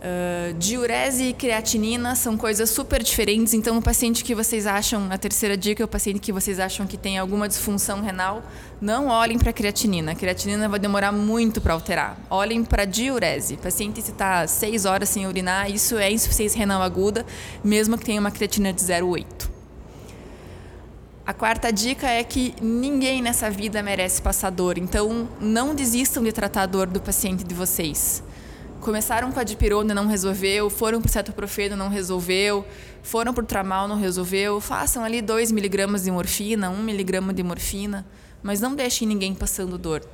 Uh, 0.06 0.54
diurese 0.60 1.30
e 1.30 1.34
creatinina 1.34 2.16
são 2.16 2.38
coisas 2.38 2.70
super 2.70 3.02
diferentes, 3.02 3.56
então 3.56 3.76
o 3.76 3.82
paciente 3.82 4.24
que 4.24 4.36
vocês 4.36 4.68
acham, 4.68 5.08
a 5.10 5.18
terceira 5.18 5.58
dica 5.58 5.82
é 5.82 5.86
o 5.86 5.88
paciente 5.88 6.20
que 6.20 6.32
vocês 6.32 6.60
acham 6.60 6.86
que 6.86 6.96
tem 6.96 7.18
alguma 7.18 7.48
disfunção 7.48 8.04
renal, 8.04 8.44
não 8.80 9.08
olhem 9.08 9.40
para 9.40 9.50
a 9.50 9.54
creatinina. 9.54 10.12
A 10.12 10.16
creatinina 10.16 10.70
vai 10.70 10.78
demorar 10.78 11.12
muito 11.12 11.60
para 11.60 11.74
alterar. 11.74 12.20
Olhem 12.30 12.64
para 12.64 12.84
a 12.84 12.86
diurese. 12.86 13.56
O 13.56 13.58
paciente 13.58 14.00
se 14.00 14.12
está 14.12 14.46
seis 14.46 14.86
horas 14.86 15.10
sem 15.10 15.26
urinar, 15.26 15.72
isso 15.72 15.98
é 15.98 16.12
insuficiência 16.12 16.60
renal 16.60 16.84
aguda, 16.84 17.26
mesmo 17.64 17.98
que 17.98 18.06
tenha 18.06 18.20
uma 18.20 18.30
creatina 18.30 18.72
de 18.72 18.82
0,8. 18.84 19.50
A 21.26 21.34
quarta 21.34 21.74
dica 21.74 22.08
é 22.08 22.24
que 22.24 22.54
ninguém 22.62 23.24
nessa 23.24 23.50
vida 23.50 23.82
merece 23.82 24.22
passar 24.22 24.52
dor, 24.52 24.78
então 24.78 25.28
não 25.42 25.74
desistam 25.74 26.22
de 26.22 26.32
tratar 26.32 26.62
a 26.62 26.68
dor 26.68 26.86
do 26.86 27.02
paciente 27.02 27.44
de 27.44 27.56
vocês. 27.56 28.22
Começaram 28.86 29.32
com 29.32 29.40
a 29.40 29.44
dipirona, 29.44 29.96
não 29.96 30.06
resolveu, 30.06 30.70
foram 30.70 31.02
para 31.02 31.10
o 31.10 31.12
cetoprofeno, 31.12 31.76
não 31.76 31.90
resolveu, 31.90 32.64
foram 33.02 33.34
para 33.34 33.44
o 33.44 33.48
tramal, 33.48 33.88
não 33.88 33.98
resolveu, 33.98 34.62
façam 34.62 35.04
ali 35.04 35.24
2 35.24 35.52
miligramas 35.52 36.04
de 36.04 36.12
morfina, 36.12 36.70
1 36.70 36.74
um 36.76 36.84
miligrama 36.84 37.34
de 37.34 37.42
morfina, 37.42 38.06
mas 38.44 38.62
não 38.62 38.76
deixem 38.76 39.08
ninguém 39.08 39.34
passando 39.34 39.76
dor. 39.80 40.08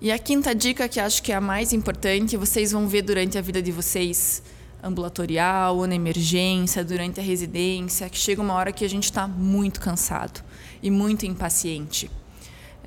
E 0.00 0.10
a 0.10 0.18
quinta 0.18 0.54
dica, 0.54 0.88
que 0.88 0.98
acho 0.98 1.22
que 1.22 1.32
é 1.32 1.34
a 1.34 1.40
mais 1.40 1.74
importante, 1.74 2.34
vocês 2.34 2.72
vão 2.72 2.88
ver 2.88 3.02
durante 3.02 3.36
a 3.36 3.42
vida 3.42 3.60
de 3.60 3.70
vocês, 3.70 4.42
ambulatorial 4.82 5.76
ou 5.76 5.86
na 5.86 5.94
emergência, 5.94 6.82
durante 6.82 7.20
a 7.20 7.22
residência, 7.22 8.08
que 8.08 8.16
chega 8.16 8.40
uma 8.40 8.54
hora 8.54 8.72
que 8.72 8.86
a 8.86 8.88
gente 8.88 9.04
está 9.04 9.28
muito 9.28 9.82
cansado 9.82 10.42
e 10.82 10.90
muito 10.90 11.26
impaciente. 11.26 12.10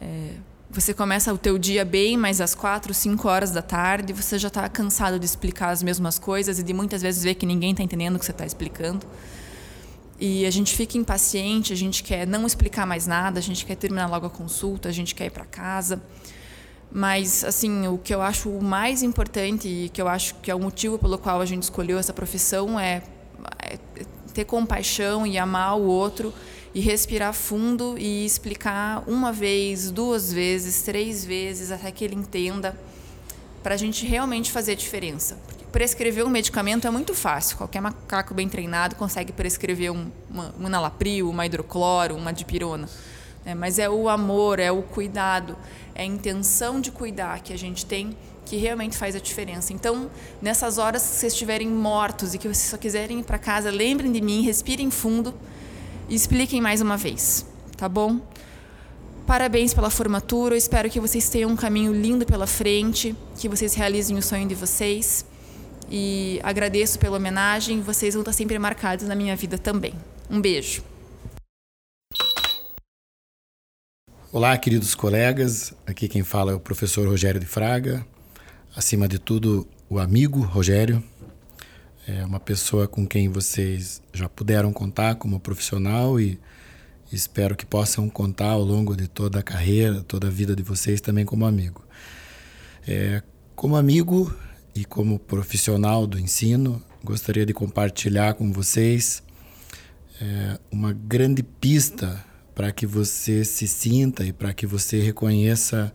É, 0.02 0.49
você 0.72 0.94
começa 0.94 1.34
o 1.34 1.38
teu 1.38 1.58
dia 1.58 1.84
bem, 1.84 2.16
mas 2.16 2.40
às 2.40 2.54
quatro, 2.54 2.94
cinco 2.94 3.28
horas 3.28 3.52
da 3.52 3.62
tarde 3.62 4.14
você 4.14 4.38
já 4.38 4.50
está 4.50 4.70
cansado 4.70 5.18
de 5.18 5.26
explicar 5.26 5.70
as 5.70 5.82
mesmas 5.82 6.20
coisas 6.20 6.60
e 6.60 6.64
de 6.64 6.74
muitas 6.74 7.02
vezes 7.02 7.24
ver 7.24 7.34
que 7.36 7.46
ninguém 7.46 7.72
está 7.72 7.82
entendendo 7.82 8.18
o 8.18 8.20
que 8.20 8.26
você 8.26 8.32
está 8.32 8.46
explicando. 8.46 9.06
E 10.20 10.46
a 10.46 10.52
gente 10.52 10.76
fica 10.76 10.98
impaciente, 10.98 11.74
a 11.74 11.76
gente 11.76 12.04
quer 12.04 12.28
não 12.28 12.46
explicar 12.46 12.86
mais 12.86 13.08
nada, 13.08 13.40
a 13.40 13.42
gente 13.42 13.66
quer 13.66 13.76
terminar 13.76 14.08
logo 14.08 14.28
a 14.28 14.30
consulta, 14.30 14.90
a 14.90 14.92
gente 14.92 15.16
quer 15.16 15.26
ir 15.26 15.32
para 15.32 15.46
casa. 15.46 16.02
Mas, 16.92 17.44
assim, 17.44 17.88
o 17.88 17.98
que 17.98 18.14
eu 18.14 18.22
acho 18.22 18.50
o 18.50 18.62
mais 18.62 19.02
importante 19.02 19.68
e 19.68 19.90
que 19.90 20.02
eu 20.02 20.08
acho 20.08 20.36
que 20.36 20.52
é 20.52 20.56
o 20.56 20.60
motivo 20.60 21.00
pelo 21.00 21.18
qual 21.18 21.42
a 21.42 21.46
gente 21.46 21.64
escolheu 21.64 21.98
essa 21.98 22.14
profissão 22.14 22.80
é, 22.80 23.02
é 23.60 23.80
ter 24.34 24.46
compaixão 24.46 25.26
e 25.26 25.38
amar 25.38 25.78
o 25.78 25.84
outro 25.84 26.34
e 26.80 26.82
respirar 26.82 27.34
fundo 27.34 27.98
e 27.98 28.26
explicar 28.26 29.04
uma 29.06 29.34
vez, 29.34 29.92
duas 29.92 30.32
vezes, 30.32 30.82
três 30.82 31.26
vezes, 31.26 31.74
até 31.74 31.92
que 31.92 32.06
ele 32.06 32.16
entenda, 32.16 32.74
para 33.62 33.74
a 33.74 33.78
gente 33.78 34.06
realmente 34.06 34.50
fazer 34.50 34.72
a 34.72 34.76
diferença. 34.76 35.38
Porque 35.46 35.66
prescrever 35.74 36.26
um 36.26 36.30
medicamento 36.30 36.88
é 36.88 36.90
muito 36.90 37.14
fácil, 37.14 37.58
qualquer 37.58 37.82
macaco 37.82 38.34
bem 38.34 38.48
treinado 38.48 38.96
consegue 38.96 39.34
prescrever 39.34 39.92
um, 39.92 40.10
uma, 40.30 40.56
um 40.58 40.68
enalapril, 40.68 41.30
uma 41.30 41.46
hidrocloro, 41.46 42.16
uma 42.16 42.32
dipirona. 42.32 42.88
É, 43.46 43.54
mas 43.54 43.78
é 43.78 43.90
o 43.90 44.08
amor, 44.08 44.58
é 44.58 44.72
o 44.72 44.82
cuidado 44.82 45.58
é 45.94 46.04
a 46.04 46.06
intenção 46.06 46.80
de 46.80 46.92
cuidar 46.92 47.42
que 47.42 47.52
a 47.52 47.58
gente 47.58 47.86
tem 47.86 48.16
que 48.46 48.56
realmente 48.56 48.98
faz 48.98 49.18
a 49.18 49.20
diferença. 49.20 49.74
Então, 49.74 50.10
nessas 50.42 50.78
horas 50.78 51.02
que 51.02 51.16
vocês 51.16 51.34
estiverem 51.34 51.68
mortos 51.68 52.34
e 52.34 52.38
que 52.38 52.48
vocês 52.48 52.70
só 52.70 52.78
quiserem 52.78 53.20
ir 53.20 53.24
para 53.24 53.38
casa, 53.38 53.70
lembrem 53.70 54.10
de 54.10 54.22
mim, 54.22 54.44
respirem 54.44 54.90
fundo 54.90 55.36
e 56.10 56.16
expliquem 56.16 56.60
mais 56.60 56.82
uma 56.82 56.98
vez, 56.98 57.46
tá 57.78 57.88
bom? 57.88 58.20
Parabéns 59.28 59.76
pela 59.76 59.92
formatura, 59.92 60.58
espero 60.58 60.90
que 60.90 61.00
vocês 61.00 61.30
tenham 61.30 61.52
um 61.52 61.56
caminho 61.56 61.94
lindo 61.94 62.26
pela 62.26 62.48
frente, 62.48 63.16
que 63.38 63.48
vocês 63.48 63.76
realizem 63.76 64.18
o 64.18 64.22
sonho 64.24 64.48
de 64.48 64.56
vocês. 64.56 65.24
E 65.92 66.40
agradeço 66.44 66.98
pela 66.98 67.18
homenagem, 67.18 67.82
vocês 67.82 68.16
vão 68.16 68.22
estar 68.22 68.34
sempre 68.34 68.58
marcados 68.58 69.08
na 69.08 69.14
minha 69.14 69.36
vida 69.36 69.58
também. 69.58 69.94
Um 70.30 70.42
beijo. 70.42 70.84
Olá, 74.32 74.58
queridos 74.58 74.96
colegas. 74.96 75.74
Aqui 75.86 76.08
quem 76.08 76.24
fala 76.24 76.52
é 76.52 76.56
o 76.56 76.60
professor 76.60 77.08
Rogério 77.08 77.40
de 77.40 77.46
Fraga. 77.46 78.06
Acima 78.76 79.08
de 79.08 79.20
tudo, 79.20 79.68
o 79.88 80.00
amigo 80.00 80.42
Rogério. 80.42 81.04
É 82.12 82.26
uma 82.26 82.40
pessoa 82.40 82.88
com 82.88 83.06
quem 83.06 83.30
vocês 83.30 84.02
já 84.12 84.28
puderam 84.28 84.74
contar 84.74 85.14
como 85.14 85.40
profissional 85.40 86.20
e 86.20 86.40
espero 87.14 87.56
que 87.56 87.68
possam 87.68 88.10
contar 88.10 88.50
ao 88.50 88.64
longo 88.64 88.96
de 88.96 89.08
toda 89.08 89.40
a 89.40 89.44
carreira, 89.44 90.02
toda 90.02 90.26
a 90.26 90.32
vida 90.32 90.56
de 90.56 90.64
vocês 90.64 91.00
também 91.02 91.24
como 91.24 91.46
amigo. 91.46 91.86
É, 92.88 93.22
como 93.56 93.76
amigo 93.76 94.34
e 94.74 94.86
como 94.86 95.20
profissional 95.20 96.08
do 96.08 96.20
ensino, 96.20 96.82
gostaria 97.04 97.46
de 97.46 97.54
compartilhar 97.54 98.34
com 98.34 98.52
vocês 98.52 99.22
é, 100.20 100.60
uma 100.72 100.92
grande 100.92 101.44
pista 101.44 102.26
para 102.56 102.72
que 102.72 102.88
você 102.88 103.46
se 103.46 103.68
sinta 103.68 104.26
e 104.26 104.34
para 104.34 104.52
que 104.52 104.66
você 104.66 105.00
reconheça 105.00 105.94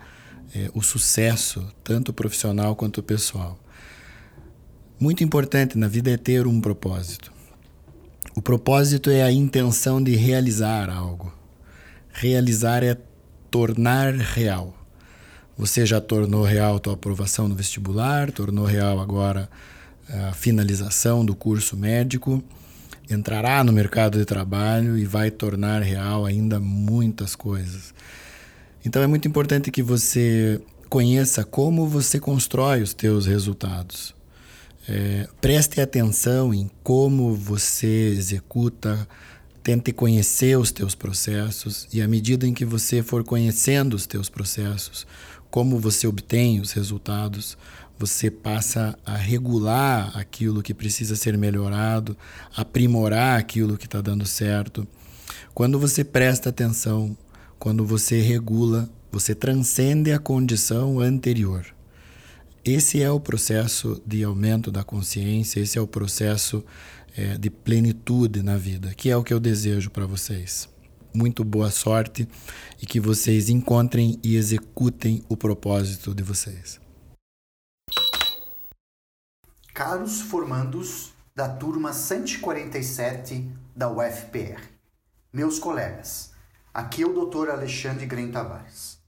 é, 0.55 0.71
o 0.75 0.81
sucesso, 0.81 1.67
tanto 1.83 2.13
profissional 2.13 2.77
quanto 2.77 3.03
pessoal. 3.03 3.59
Muito 4.99 5.25
importante 5.25 5.77
na 5.77 5.89
vida 5.89 6.11
é 6.11 6.17
ter 6.17 6.47
um 6.47 6.61
propósito. 6.61 7.33
O 8.35 8.43
propósito 8.43 9.11
é 9.11 9.23
a 9.23 9.31
intenção 9.31 10.03
de 10.03 10.15
realizar 10.17 10.91
algo. 10.91 11.33
Realizar 12.13 12.83
é 12.83 12.97
tornar 13.51 14.15
real. 14.15 14.75
Você 15.57 15.87
já 15.87 16.01
tornou 16.01 16.43
real 16.43 16.77
a 16.77 16.81
tua 16.81 16.95
aprovação 16.95 17.49
no 17.49 17.55
vestibular, 17.55 18.33
tornou 18.33 18.65
real 18.65 18.99
agora 19.01 19.49
a 20.09 20.33
finalização 20.33 21.25
do 21.25 21.35
curso 21.35 21.77
médico 21.77 22.43
entrará 23.11 23.63
no 23.63 23.73
mercado 23.73 24.19
de 24.19 24.25
trabalho 24.25 24.97
e 24.97 25.05
vai 25.05 25.31
tornar 25.31 25.83
real 25.83 26.25
ainda 26.25 26.59
muitas 26.59 27.35
coisas. 27.35 27.93
Então 28.85 29.03
é 29.03 29.07
muito 29.07 29.29
importante 29.29 29.71
que 29.71 29.83
você 29.83 30.61
conheça 30.89 31.45
como 31.45 31.87
você 31.87 32.19
constrói 32.19 32.83
os 32.83 32.95
teus 32.95 33.27
resultados. 33.27 34.15
É, 34.89 35.27
preste 35.41 35.81
atenção 35.81 36.53
em 36.53 36.71
como 36.83 37.35
você 37.35 38.09
executa, 38.09 39.09
tente 39.63 39.93
conhecer 39.93 40.59
os 40.59 40.71
teus 40.71 40.95
processos 40.95 41.89
e 41.91 42.03
à 42.03 42.07
medida 42.07 42.47
em 42.47 42.53
que 42.53 42.67
você 42.67 43.03
for 43.03 43.25
conhecendo 43.25 43.95
os 43.95 44.07
teus 44.07 44.29
processos, 44.29 45.07
como 45.51 45.79
você 45.79 46.07
obtém 46.07 46.61
os 46.61 46.73
resultados, 46.73 47.57
você 47.99 48.31
passa 48.31 48.99
a 49.07 49.17
regular 49.17 50.13
aquilo 50.19 50.63
que 50.63 50.75
precisa 50.75 51.17
ser 51.17 51.39
melhorado, 51.39 52.17
aprimorar 52.55 53.39
aquilo 53.39 53.79
que 53.79 53.87
está 53.87 54.01
dando 54.01 54.27
certo. 54.27 54.87
Quando 55.55 55.79
você 55.79 56.05
presta 56.05 56.51
atenção, 56.51 57.17
quando 57.59 57.87
você 57.87 58.21
regula, 58.21 58.91
você 59.11 59.35
transcende 59.35 60.13
a 60.13 60.19
condição 60.19 61.01
anterior. 61.01 61.74
Esse 62.67 63.03
é 63.03 63.11
o 63.11 63.21
processo 63.21 64.01
de 64.07 64.25
aumento 64.25 64.73
da 64.73 64.83
consciência, 64.83 65.61
esse 65.61 65.77
é 65.77 65.81
o 65.83 65.87
processo 65.87 66.65
é, 67.15 67.37
de 67.37 67.51
plenitude 67.51 68.43
na 68.43 68.57
vida, 68.57 68.95
que 68.95 69.11
é 69.11 69.17
o 69.17 69.23
que 69.23 69.35
eu 69.35 69.39
desejo 69.39 69.91
para 69.91 70.07
vocês. 70.07 70.67
Muito 71.13 71.45
boa 71.45 71.71
sorte 71.71 72.27
e 72.81 72.87
que 72.87 72.99
vocês 72.99 73.51
encontrem 73.51 74.19
e 74.25 74.37
executem 74.37 75.23
o 75.29 75.37
propósito 75.37 76.15
de 76.15 76.23
vocês. 76.23 76.81
Caros 79.75 80.23
formandos 80.23 81.13
da 81.37 81.51
turma 81.51 81.93
147 81.93 83.47
da 83.77 83.91
UFPR, 83.91 84.63
meus 85.31 85.59
colegas, 85.59 86.33
aqui 86.73 87.03
é 87.03 87.07
o 87.07 87.27
Dr. 87.27 87.51
Alexandre 87.51 88.07
Gren 88.07 88.31
Tavares. 88.31 88.99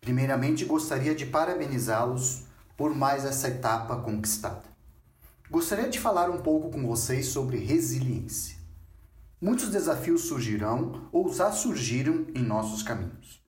Primeiramente, 0.00 0.64
gostaria 0.64 1.14
de 1.14 1.26
parabenizá-los 1.26 2.47
por 2.78 2.94
mais 2.94 3.24
essa 3.24 3.48
etapa 3.48 3.96
conquistada. 3.96 4.62
Gostaria 5.50 5.88
de 5.88 5.98
falar 5.98 6.30
um 6.30 6.40
pouco 6.40 6.70
com 6.70 6.86
vocês 6.86 7.26
sobre 7.26 7.56
resiliência. 7.56 8.56
Muitos 9.40 9.68
desafios 9.68 10.22
surgirão 10.28 11.08
ou 11.10 11.34
já 11.34 11.50
surgiram 11.50 12.26
em 12.36 12.42
nossos 12.42 12.84
caminhos. 12.84 13.42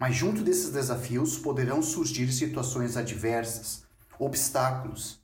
Mas 0.00 0.16
junto 0.16 0.42
desses 0.42 0.70
desafios 0.70 1.38
poderão 1.38 1.80
surgir 1.80 2.32
situações 2.32 2.96
adversas, 2.96 3.84
obstáculos, 4.18 5.20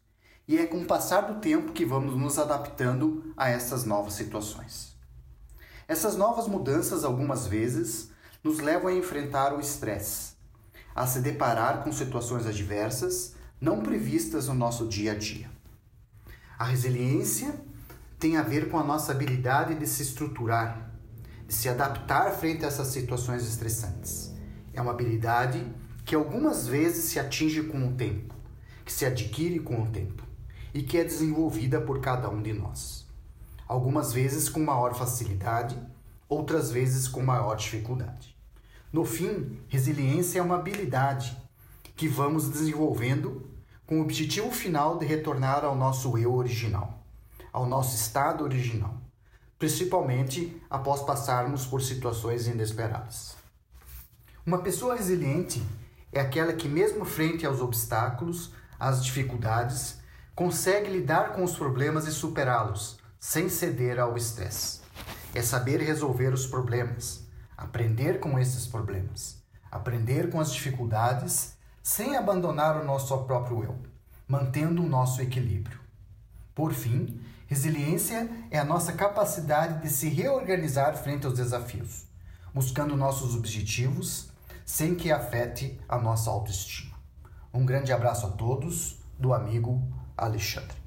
e 0.46 0.56
é 0.56 0.64
com 0.64 0.82
o 0.82 0.86
passar 0.86 1.22
do 1.22 1.40
tempo 1.40 1.72
que 1.72 1.84
vamos 1.84 2.16
nos 2.16 2.38
adaptando 2.38 3.34
a 3.36 3.48
essas 3.48 3.84
novas 3.84 4.12
situações. 4.12 4.96
Essas 5.88 6.16
novas 6.16 6.46
mudanças, 6.46 7.04
algumas 7.04 7.48
vezes, 7.48 8.10
nos 8.44 8.60
levam 8.60 8.88
a 8.88 8.94
enfrentar 8.94 9.52
o 9.52 9.58
estresse, 9.58 10.31
a 10.94 11.06
se 11.06 11.20
deparar 11.20 11.82
com 11.82 11.92
situações 11.92 12.46
adversas 12.46 13.34
não 13.60 13.80
previstas 13.80 14.48
no 14.48 14.54
nosso 14.54 14.86
dia 14.88 15.12
a 15.12 15.14
dia. 15.14 15.50
A 16.58 16.64
resiliência 16.64 17.54
tem 18.18 18.36
a 18.36 18.42
ver 18.42 18.70
com 18.70 18.78
a 18.78 18.84
nossa 18.84 19.12
habilidade 19.12 19.74
de 19.74 19.86
se 19.86 20.02
estruturar, 20.02 20.90
de 21.46 21.54
se 21.54 21.68
adaptar 21.68 22.30
frente 22.32 22.64
a 22.64 22.68
essas 22.68 22.88
situações 22.88 23.46
estressantes. 23.46 24.32
É 24.72 24.80
uma 24.80 24.92
habilidade 24.92 25.64
que 26.04 26.14
algumas 26.14 26.66
vezes 26.66 27.06
se 27.06 27.18
atinge 27.18 27.62
com 27.64 27.88
o 27.88 27.92
tempo, 27.92 28.34
que 28.84 28.92
se 28.92 29.04
adquire 29.04 29.58
com 29.60 29.82
o 29.82 29.86
tempo 29.86 30.22
e 30.74 30.82
que 30.82 30.98
é 30.98 31.04
desenvolvida 31.04 31.80
por 31.80 32.00
cada 32.00 32.28
um 32.28 32.42
de 32.42 32.52
nós. 32.52 33.06
Algumas 33.66 34.12
vezes 34.12 34.48
com 34.48 34.60
maior 34.60 34.94
facilidade, 34.94 35.78
outras 36.28 36.70
vezes 36.70 37.08
com 37.08 37.22
maior 37.22 37.56
dificuldade. 37.56 38.31
No 38.92 39.06
fim, 39.06 39.58
resiliência 39.68 40.38
é 40.38 40.42
uma 40.42 40.56
habilidade 40.56 41.34
que 41.96 42.06
vamos 42.06 42.50
desenvolvendo 42.50 43.50
com 43.86 43.98
o 43.98 44.02
objetivo 44.02 44.50
final 44.50 44.98
de 44.98 45.06
retornar 45.06 45.64
ao 45.64 45.74
nosso 45.74 46.18
eu 46.18 46.34
original, 46.34 47.02
ao 47.50 47.66
nosso 47.66 47.96
estado 47.96 48.44
original, 48.44 48.94
principalmente 49.58 50.60
após 50.68 51.00
passarmos 51.00 51.64
por 51.64 51.80
situações 51.80 52.46
inesperadas. 52.46 53.34
Uma 54.44 54.58
pessoa 54.58 54.94
resiliente 54.94 55.62
é 56.12 56.20
aquela 56.20 56.52
que, 56.52 56.68
mesmo 56.68 57.06
frente 57.06 57.46
aos 57.46 57.62
obstáculos, 57.62 58.52
às 58.78 59.02
dificuldades, 59.02 60.02
consegue 60.34 60.90
lidar 60.90 61.32
com 61.32 61.42
os 61.42 61.56
problemas 61.56 62.06
e 62.06 62.12
superá-los, 62.12 62.98
sem 63.18 63.48
ceder 63.48 63.98
ao 63.98 64.18
estresse. 64.18 64.80
É 65.34 65.40
saber 65.40 65.80
resolver 65.80 66.34
os 66.34 66.46
problemas, 66.46 67.22
aprender 67.62 68.18
com 68.18 68.38
esses 68.38 68.66
problemas, 68.66 69.40
aprender 69.70 70.30
com 70.30 70.40
as 70.40 70.52
dificuldades, 70.52 71.56
sem 71.80 72.16
abandonar 72.16 72.76
o 72.76 72.84
nosso 72.84 73.16
próprio 73.18 73.62
eu, 73.62 73.78
mantendo 74.26 74.82
o 74.82 74.88
nosso 74.88 75.22
equilíbrio. 75.22 75.78
Por 76.54 76.72
fim, 76.72 77.20
resiliência 77.46 78.28
é 78.50 78.58
a 78.58 78.64
nossa 78.64 78.92
capacidade 78.92 79.80
de 79.80 79.88
se 79.88 80.08
reorganizar 80.08 80.96
frente 80.96 81.24
aos 81.24 81.36
desafios, 81.36 82.06
buscando 82.52 82.96
nossos 82.96 83.36
objetivos 83.36 84.30
sem 84.66 84.94
que 84.96 85.12
afete 85.12 85.80
a 85.88 85.98
nossa 85.98 86.30
autoestima. 86.30 86.96
Um 87.54 87.64
grande 87.64 87.92
abraço 87.92 88.26
a 88.26 88.30
todos, 88.30 88.98
do 89.18 89.32
amigo 89.32 89.80
Alexandre. 90.16 90.81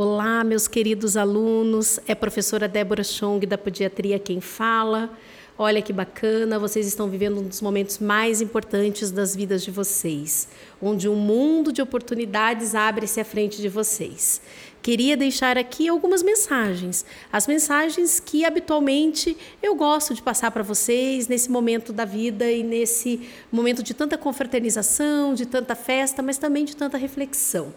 Olá, 0.00 0.44
meus 0.44 0.68
queridos 0.68 1.16
alunos. 1.16 1.98
É 2.06 2.12
a 2.12 2.14
professora 2.14 2.68
Débora 2.68 3.02
Chong 3.02 3.44
da 3.44 3.58
Pediatria 3.58 4.16
quem 4.16 4.40
fala. 4.40 5.10
Olha 5.58 5.82
que 5.82 5.92
bacana, 5.92 6.56
vocês 6.56 6.86
estão 6.86 7.08
vivendo 7.08 7.40
um 7.40 7.48
dos 7.48 7.60
momentos 7.60 7.98
mais 7.98 8.40
importantes 8.40 9.10
das 9.10 9.34
vidas 9.34 9.64
de 9.64 9.72
vocês, 9.72 10.46
onde 10.80 11.08
um 11.08 11.16
mundo 11.16 11.72
de 11.72 11.82
oportunidades 11.82 12.76
abre-se 12.76 13.20
à 13.20 13.24
frente 13.24 13.60
de 13.60 13.68
vocês. 13.68 14.40
Queria 14.80 15.16
deixar 15.16 15.58
aqui 15.58 15.88
algumas 15.88 16.22
mensagens, 16.22 17.04
as 17.32 17.48
mensagens 17.48 18.20
que 18.20 18.44
habitualmente 18.44 19.36
eu 19.60 19.74
gosto 19.74 20.14
de 20.14 20.22
passar 20.22 20.52
para 20.52 20.62
vocês 20.62 21.26
nesse 21.26 21.50
momento 21.50 21.92
da 21.92 22.04
vida 22.04 22.48
e 22.48 22.62
nesse 22.62 23.28
momento 23.50 23.82
de 23.82 23.92
tanta 23.94 24.16
confraternização, 24.16 25.34
de 25.34 25.44
tanta 25.44 25.74
festa, 25.74 26.22
mas 26.22 26.38
também 26.38 26.64
de 26.64 26.76
tanta 26.76 26.96
reflexão. 26.96 27.74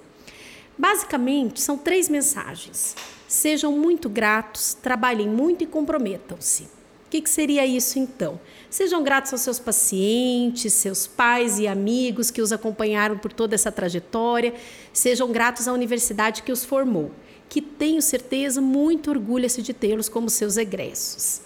Basicamente, 0.78 1.62
são 1.62 1.78
três 1.78 2.10
mensagens. 2.10 2.96
Sejam 3.28 3.72
muito 3.78 4.10
gratos, 4.10 4.74
trabalhem 4.74 5.28
muito 5.28 5.64
e 5.64 5.68
comprometam-se 5.68 6.68
que, 7.12 7.22
que 7.22 7.30
seria 7.30 7.66
isso 7.66 8.00
então? 8.00 8.40
Sejam 8.70 9.04
gratos 9.04 9.34
aos 9.34 9.42
seus 9.42 9.60
pacientes, 9.60 10.72
seus 10.72 11.06
pais 11.06 11.60
e 11.60 11.68
amigos 11.68 12.32
que 12.32 12.42
os 12.42 12.54
acompanharam 12.54 13.18
por 13.18 13.34
toda 13.34 13.54
essa 13.54 13.70
trajetória, 13.70 14.54
sejam 14.94 15.30
gratos 15.30 15.68
à 15.68 15.74
universidade 15.74 16.42
que 16.42 16.54
os 16.54 16.64
formou, 16.64 17.12
que 17.50 17.62
tenho 17.62 18.02
certeza 18.02 18.62
muito 18.62 19.10
orgulha-se 19.10 19.62
de 19.62 19.74
tê-los 19.74 20.08
como 20.08 20.30
seus 20.30 20.56
egressos. 20.56 21.42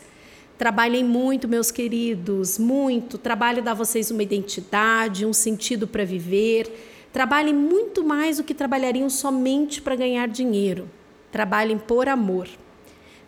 Trabalhem 0.55 1.03
muito, 1.03 1.47
meus 1.47 1.71
queridos, 1.71 2.59
muito. 2.59 3.17
Trabalho 3.17 3.63
dá 3.63 3.71
a 3.71 3.73
vocês 3.73 4.11
uma 4.11 4.23
identidade, 4.23 5.25
um 5.25 5.33
sentido 5.33 5.88
para 5.88 6.05
viver. 6.05 6.93
Trabalhem 7.15 7.54
muito 7.54 8.04
mais 8.04 8.36
do 8.36 8.43
que 8.43 8.54
trabalhariam 8.54 9.10
somente 9.10 9.82
para 9.82 9.95
ganhar 9.95 10.28
dinheiro. 10.28 10.89
Trabalhem 11.32 11.78
por 11.78 12.10
amor. 12.10 12.45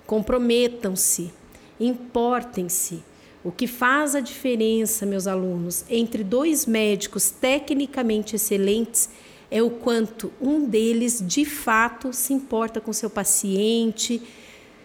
Comprometam-se, 0.05 1.31
Importem-se. 1.79 3.01
O 3.45 3.49
que 3.49 3.65
faz 3.65 4.13
a 4.13 4.19
diferença, 4.19 5.05
meus 5.05 5.25
alunos, 5.25 5.85
entre 5.89 6.21
dois 6.21 6.65
médicos 6.65 7.29
tecnicamente 7.29 8.35
excelentes 8.35 9.09
é 9.49 9.63
o 9.63 9.69
quanto 9.69 10.33
um 10.41 10.65
deles 10.65 11.23
de 11.25 11.45
fato 11.45 12.11
se 12.11 12.33
importa 12.33 12.81
com 12.81 12.91
seu 12.91 13.09
paciente, 13.09 14.21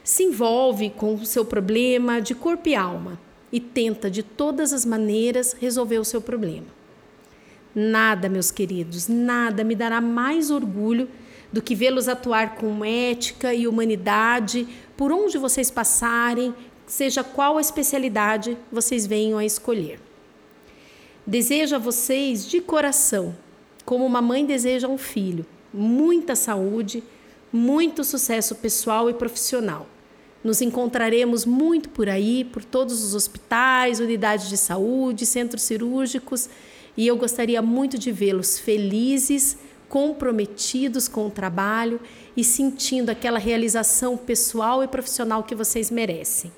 se 0.05 0.23
envolve 0.23 0.91
com 0.91 1.15
o 1.15 1.27
seu 1.27 1.45
problema 1.45 2.21
de 2.21 2.37
corpo 2.37 2.69
e 2.69 2.77
alma 2.77 3.19
e 3.51 3.59
tenta 3.59 4.09
de 4.09 4.23
todas 4.23 4.73
as 4.73 4.87
maneiras 4.87 5.57
resolver 5.59 5.99
o 5.99 6.05
seu 6.05 6.21
problema. 6.21 6.82
Nada, 7.75 8.29
meus 8.29 8.51
queridos, 8.51 9.09
nada 9.09 9.65
me 9.65 9.75
dará 9.75 10.01
mais 10.01 10.51
orgulho 10.51 11.09
do 11.51 11.63
que 11.63 11.75
vê-los 11.75 12.09
atuar 12.09 12.55
com 12.55 12.85
ética 12.85 13.55
e 13.55 13.67
humanidade 13.67 14.67
por 14.97 15.11
onde 15.11 15.39
vocês 15.39 15.71
passarem, 15.71 16.55
seja 16.87 17.25
qual 17.25 17.57
a 17.57 17.61
especialidade 17.61 18.57
vocês 18.71 19.07
venham 19.07 19.39
a 19.39 19.45
escolher. 19.45 20.01
Desejo 21.27 21.77
a 21.77 21.79
vocês 21.79 22.47
de 22.47 22.61
coração, 22.61 23.35
como 23.85 24.05
uma 24.05 24.21
mãe 24.21 24.45
deseja 24.45 24.89
um 24.89 24.99
filho, 24.99 25.47
muita 25.73 26.35
saúde, 26.35 27.03
muito 27.53 28.03
sucesso 28.03 28.55
pessoal 28.57 29.09
e 29.09 29.15
profissional. 29.15 29.87
Nos 30.43 30.61
encontraremos 30.61 31.47
muito 31.47 31.89
por 31.89 32.09
aí, 32.09 32.45
por 32.45 32.65
todos 32.65 33.05
os 33.05 33.15
hospitais, 33.15 34.01
unidades 34.01 34.49
de 34.49 34.57
saúde, 34.57 35.25
centros 35.25 35.63
cirúrgicos, 35.63 36.49
e 36.97 37.07
eu 37.07 37.17
gostaria 37.17 37.63
muito 37.63 37.99
de 37.99 38.13
vê-los 38.13 38.59
felizes, 38.59 39.57
comprometidos 39.89 41.09
com 41.09 41.27
o 41.27 41.31
trabalho 41.31 42.01
e 42.37 42.43
sentindo 42.43 43.11
aquela 43.11 43.39
realização 43.39 44.17
pessoal 44.17 44.83
e 44.83 44.89
profissional 44.89 45.45
que 45.45 45.55
vocês 45.55 45.91
merecem. 45.91 46.53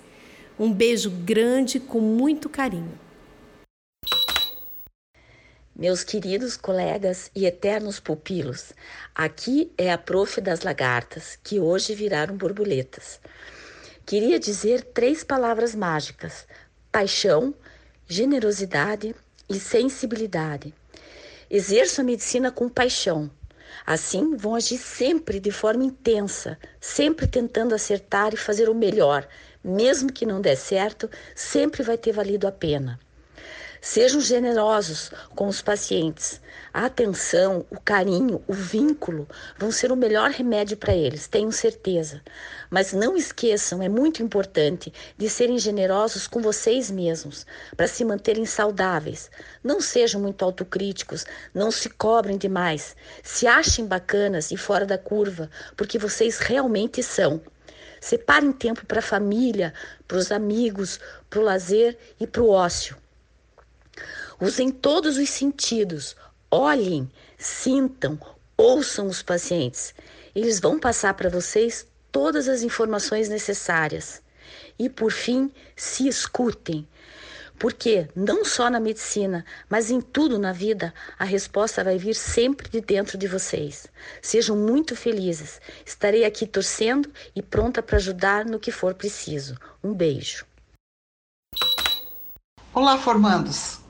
Um 0.59 0.73
beijo 0.73 1.11
grande 1.11 1.81
com 1.81 2.01
muito 2.01 2.49
carinho. 2.49 2.99
Meus 5.77 6.05
queridos 6.05 6.57
colegas 6.57 7.29
e 7.35 7.45
eternos 7.45 7.99
pupilos, 7.99 8.73
aqui 9.13 9.73
é 9.77 9.93
a 9.93 9.99
prof 9.99 10.41
das 10.41 10.61
lagartas, 10.61 11.37
que 11.43 11.59
hoje 11.59 11.93
viraram 11.93 12.37
borboletas. 12.37 13.19
Queria 14.07 14.39
dizer 14.39 14.85
três 14.85 15.25
palavras 15.25 15.75
mágicas: 15.75 16.47
paixão, 16.93 17.53
generosidade 18.07 19.17
e 19.49 19.59
sensibilidade. 19.59 20.75
Exerço 21.51 22.01
a 22.01 22.05
medicina 22.05 22.51
com 22.51 22.69
paixão. 22.69 23.31
Assim, 23.87 24.37
vão 24.37 24.55
agir 24.55 24.79
sempre 24.79 25.39
de 25.39 25.51
forma 25.51 25.85
intensa, 25.85 26.59
sempre 26.81 27.27
tentando 27.27 27.75
acertar 27.75 28.33
e 28.33 28.37
fazer 28.37 28.69
o 28.69 28.75
melhor, 28.75 29.29
mesmo 29.63 30.13
que 30.13 30.25
não 30.27 30.41
dê 30.41 30.57
certo, 30.57 31.11
sempre 31.35 31.83
vai 31.83 31.99
ter 31.99 32.13
valido 32.13 32.47
a 32.47 32.53
pena. 32.53 32.99
Sejam 33.87 34.19
generosos 34.19 35.11
com 35.37 35.47
os 35.47 35.61
pacientes. 35.61 36.41
A 36.73 36.87
atenção, 36.87 37.67
o 37.71 37.79
carinho, 37.79 38.43
o 38.49 38.55
vínculo 38.55 39.29
vão 39.59 39.71
ser 39.71 39.93
o 39.93 39.97
melhor 39.97 40.31
remédio 40.31 40.75
para 40.75 40.97
eles, 40.97 41.29
tenho 41.29 41.53
certeza. 41.53 42.23
Mas 42.71 42.95
não 42.95 43.15
esqueçam, 43.15 43.83
é 43.83 43.89
muito 43.91 44.23
importante, 44.23 44.91
de 45.19 45.29
serem 45.29 45.59
generosos 45.59 46.27
com 46.27 46.41
vocês 46.41 46.91
mesmos, 46.91 47.47
para 47.77 47.87
se 47.87 48.07
manterem 48.07 48.47
saudáveis. 48.47 49.31
Não 49.63 49.83
sejam 49.83 50.19
muito 50.19 50.43
autocríticos, 50.43 51.27
não 51.53 51.71
se 51.71 51.91
cobrem 51.91 52.39
demais. 52.39 52.97
Se 53.23 53.47
achem 53.47 53.85
bacanas 53.85 54.51
e 54.51 54.57
fora 54.57 54.87
da 54.87 54.97
curva, 54.97 55.51
porque 55.77 55.99
vocês 55.99 56.39
realmente 56.39 57.03
são. 57.03 57.39
Separem 58.01 58.51
tempo 58.51 58.87
para 58.87 59.01
a 59.01 59.03
família, 59.03 59.75
para 60.09 60.17
os 60.17 60.33
amigos, 60.33 60.99
para 61.29 61.41
o 61.41 61.45
lazer 61.45 61.99
e 62.19 62.27
para 62.27 62.43
o 62.43 62.49
ócio. 62.49 63.04
Usem 64.41 64.71
todos 64.71 65.17
os 65.17 65.29
sentidos. 65.31 66.17
Olhem, 66.51 67.11
sintam, 67.39 68.19
ouçam 68.57 69.07
os 69.07 69.23
pacientes. 69.23 69.95
Eles 70.35 70.61
vão 70.61 70.79
passar 70.79 71.15
para 71.15 71.31
vocês 71.31 71.87
todas 72.11 72.49
as 72.49 72.63
informações 72.63 73.29
necessárias. 73.29 74.23
E 74.79 74.89
por 74.89 75.13
fim, 75.13 75.51
se 75.77 76.09
escutem. 76.09 76.87
Porque 77.59 78.09
não 78.17 78.45
só 78.45 78.69
na 78.69 78.81
medicina, 78.81 79.45
mas 79.69 79.91
em 79.91 80.01
tudo 80.01 80.39
na 80.39 80.53
vida, 80.53 80.93
a 81.17 81.25
resposta 81.25 81.85
vai 81.85 81.97
vir 81.97 82.15
sempre 82.15 82.69
de 82.69 82.81
dentro 82.81 83.17
de 83.17 83.29
vocês. 83.29 83.87
Sejam 84.21 84.57
muito 84.57 84.97
felizes. 84.97 85.61
Estarei 85.87 86.25
aqui 86.25 86.47
torcendo 86.47 87.09
e 87.35 87.41
pronta 87.41 87.81
para 87.81 87.97
ajudar 87.97 88.45
no 88.45 88.59
que 88.59 88.73
for 88.73 88.95
preciso. 88.95 89.57
Um 89.83 89.95
beijo. 89.95 90.45
Olá, 92.73 92.99
formandos. 92.99 93.84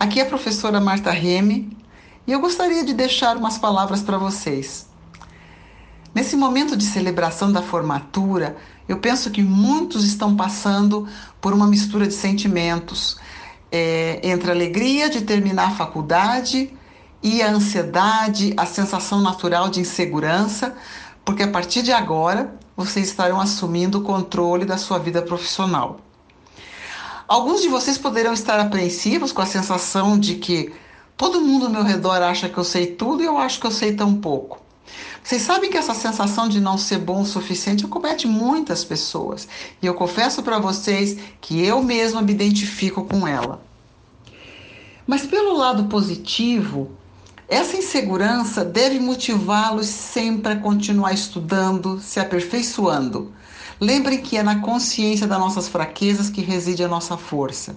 Aqui 0.00 0.18
é 0.18 0.22
a 0.22 0.26
professora 0.26 0.80
Marta 0.80 1.10
Reme 1.10 1.76
e 2.26 2.32
eu 2.32 2.40
gostaria 2.40 2.82
de 2.82 2.94
deixar 2.94 3.36
umas 3.36 3.58
palavras 3.58 4.00
para 4.00 4.16
vocês. 4.16 4.88
Nesse 6.14 6.36
momento 6.36 6.74
de 6.74 6.84
celebração 6.84 7.52
da 7.52 7.60
formatura, 7.60 8.56
eu 8.88 8.96
penso 8.96 9.30
que 9.30 9.42
muitos 9.42 10.02
estão 10.06 10.34
passando 10.34 11.06
por 11.38 11.52
uma 11.52 11.66
mistura 11.66 12.06
de 12.06 12.14
sentimentos 12.14 13.18
é, 13.70 14.18
entre 14.22 14.50
a 14.50 14.54
alegria 14.54 15.10
de 15.10 15.20
terminar 15.20 15.68
a 15.68 15.72
faculdade 15.72 16.72
e 17.22 17.42
a 17.42 17.50
ansiedade, 17.50 18.54
a 18.56 18.64
sensação 18.64 19.20
natural 19.20 19.68
de 19.68 19.80
insegurança, 19.80 20.74
porque 21.22 21.42
a 21.42 21.48
partir 21.48 21.82
de 21.82 21.92
agora 21.92 22.58
vocês 22.74 23.06
estarão 23.06 23.38
assumindo 23.38 23.98
o 23.98 24.02
controle 24.02 24.64
da 24.64 24.78
sua 24.78 24.98
vida 24.98 25.20
profissional. 25.20 26.00
Alguns 27.30 27.62
de 27.62 27.68
vocês 27.68 27.96
poderão 27.96 28.32
estar 28.32 28.58
apreensivos 28.58 29.30
com 29.30 29.40
a 29.40 29.46
sensação 29.46 30.18
de 30.18 30.34
que 30.34 30.72
todo 31.16 31.40
mundo 31.40 31.66
ao 31.66 31.70
meu 31.70 31.84
redor 31.84 32.20
acha 32.20 32.48
que 32.48 32.58
eu 32.58 32.64
sei 32.64 32.88
tudo 32.88 33.22
e 33.22 33.26
eu 33.26 33.38
acho 33.38 33.60
que 33.60 33.68
eu 33.68 33.70
sei 33.70 33.94
tão 33.94 34.16
pouco. 34.16 34.60
Vocês 35.22 35.42
sabem 35.42 35.70
que 35.70 35.76
essa 35.76 35.94
sensação 35.94 36.48
de 36.48 36.58
não 36.58 36.76
ser 36.76 36.98
bom 36.98 37.20
o 37.20 37.24
suficiente 37.24 37.84
acomete 37.84 38.26
muitas 38.26 38.82
pessoas. 38.84 39.46
E 39.80 39.86
eu 39.86 39.94
confesso 39.94 40.42
para 40.42 40.58
vocês 40.58 41.18
que 41.40 41.64
eu 41.64 41.80
mesma 41.84 42.20
me 42.20 42.32
identifico 42.32 43.04
com 43.04 43.28
ela. 43.28 43.62
Mas 45.06 45.24
pelo 45.24 45.56
lado 45.56 45.84
positivo, 45.84 46.90
essa 47.46 47.76
insegurança 47.76 48.64
deve 48.64 48.98
motivá-los 48.98 49.86
sempre 49.86 50.54
a 50.54 50.56
continuar 50.56 51.12
estudando, 51.12 52.00
se 52.00 52.18
aperfeiçoando. 52.18 53.32
Lembrem 53.80 54.20
que 54.20 54.36
é 54.36 54.42
na 54.42 54.60
consciência 54.60 55.26
das 55.26 55.38
nossas 55.38 55.66
fraquezas 55.66 56.28
que 56.28 56.42
reside 56.42 56.84
a 56.84 56.88
nossa 56.88 57.16
força. 57.16 57.76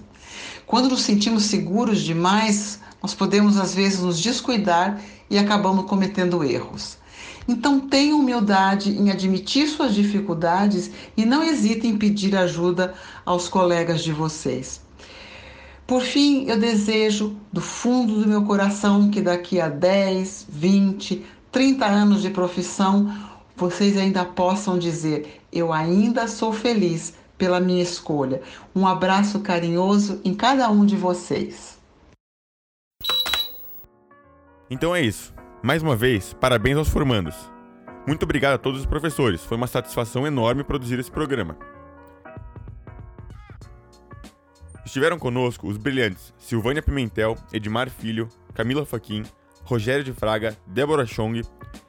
Quando 0.66 0.90
nos 0.90 1.00
sentimos 1.00 1.44
seguros 1.44 2.02
demais, 2.02 2.78
nós 3.02 3.14
podemos 3.14 3.56
às 3.56 3.74
vezes 3.74 4.00
nos 4.00 4.20
descuidar 4.20 5.00
e 5.30 5.38
acabamos 5.38 5.86
cometendo 5.86 6.44
erros. 6.44 6.98
Então 7.48 7.80
tenham 7.80 8.20
humildade 8.20 8.90
em 8.90 9.10
admitir 9.10 9.66
suas 9.66 9.94
dificuldades 9.94 10.90
e 11.16 11.24
não 11.24 11.42
hesitem 11.42 11.92
em 11.92 11.96
pedir 11.96 12.36
ajuda 12.36 12.92
aos 13.24 13.48
colegas 13.48 14.02
de 14.02 14.12
vocês. 14.12 14.82
Por 15.86 16.02
fim, 16.02 16.44
eu 16.48 16.58
desejo 16.58 17.36
do 17.50 17.60
fundo 17.62 18.20
do 18.20 18.28
meu 18.28 18.42
coração 18.44 19.10
que 19.10 19.22
daqui 19.22 19.58
a 19.58 19.68
10, 19.68 20.46
20, 20.48 21.24
30 21.50 21.86
anos 21.86 22.22
de 22.22 22.30
profissão 22.30 23.33
vocês 23.56 23.96
ainda 23.96 24.24
possam 24.24 24.78
dizer: 24.78 25.40
Eu 25.52 25.72
ainda 25.72 26.26
sou 26.28 26.52
feliz 26.52 27.14
pela 27.38 27.60
minha 27.60 27.82
escolha. 27.82 28.42
Um 28.74 28.86
abraço 28.86 29.40
carinhoso 29.40 30.20
em 30.24 30.34
cada 30.34 30.70
um 30.70 30.84
de 30.84 30.96
vocês. 30.96 31.78
Então 34.70 34.94
é 34.94 35.02
isso. 35.02 35.32
Mais 35.62 35.82
uma 35.82 35.96
vez, 35.96 36.34
parabéns 36.34 36.76
aos 36.76 36.88
formandos. 36.88 37.34
Muito 38.06 38.24
obrigado 38.24 38.54
a 38.54 38.58
todos 38.58 38.80
os 38.80 38.86
professores, 38.86 39.42
foi 39.42 39.56
uma 39.56 39.66
satisfação 39.66 40.26
enorme 40.26 40.62
produzir 40.62 40.98
esse 40.98 41.10
programa. 41.10 41.56
Estiveram 44.84 45.18
conosco 45.18 45.66
os 45.66 45.78
brilhantes 45.78 46.34
Silvânia 46.38 46.82
Pimentel, 46.82 47.34
Edmar 47.50 47.88
Filho, 47.88 48.28
Camila 48.52 48.84
Faquin, 48.84 49.22
Rogério 49.64 50.04
de 50.04 50.12
Fraga, 50.12 50.54
Débora 50.66 51.06
Chong, 51.06 51.40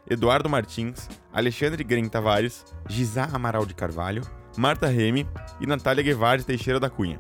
Eduardo 0.09 0.49
Martins, 0.49 1.09
Alexandre 1.33 1.83
Gren 1.83 2.07
Tavares, 2.07 2.65
Gisá 2.87 3.29
Amaral 3.33 3.65
de 3.65 3.73
Carvalho, 3.73 4.21
Marta 4.57 4.87
Remy 4.87 5.27
e 5.59 5.65
Natália 5.65 6.03
Guevara 6.03 6.43
Teixeira 6.43 6.79
da 6.79 6.89
Cunha. 6.89 7.19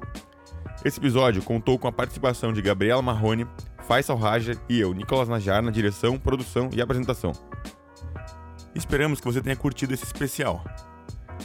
Esse 0.83 0.99
episódio 0.99 1.41
contou 1.41 1.79
com 1.79 1.87
a 1.87 1.91
participação 1.91 2.53
de 2.53 2.61
Gabriela 2.61 3.01
Marrone, 3.01 3.47
Faisal 3.87 4.17
Raja 4.17 4.53
e 4.69 4.79
eu, 4.79 4.93
Nicolas 4.93 5.27
Najar, 5.27 5.61
na 5.61 5.71
direção, 5.71 6.17
produção 6.19 6.69
e 6.73 6.81
apresentação. 6.81 7.31
Esperamos 8.73 9.19
que 9.19 9.25
você 9.25 9.41
tenha 9.41 9.55
curtido 9.55 9.93
esse 9.93 10.03
especial. 10.03 10.63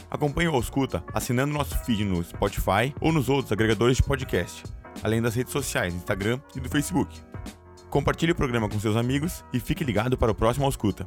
Acompanhe 0.09 0.49
o 0.49 0.55
Ausculta 0.55 1.03
assinando 1.13 1.53
nosso 1.53 1.77
feed 1.79 2.03
no 2.03 2.23
Spotify 2.23 2.93
ou 2.99 3.11
nos 3.11 3.29
outros 3.29 3.51
agregadores 3.51 3.97
de 3.97 4.03
podcast, 4.03 4.63
além 5.03 5.21
das 5.21 5.35
redes 5.35 5.53
sociais, 5.53 5.93
Instagram 5.93 6.39
e 6.55 6.59
do 6.59 6.69
Facebook. 6.69 7.30
Compartilhe 7.91 8.31
o 8.31 8.35
programa 8.35 8.69
com 8.69 8.79
seus 8.79 8.95
amigos 8.95 9.43
e 9.51 9.59
fique 9.59 9.83
ligado 9.83 10.17
para 10.17 10.31
o 10.31 10.35
próximo 10.35 10.65
Ausculta. 10.65 11.05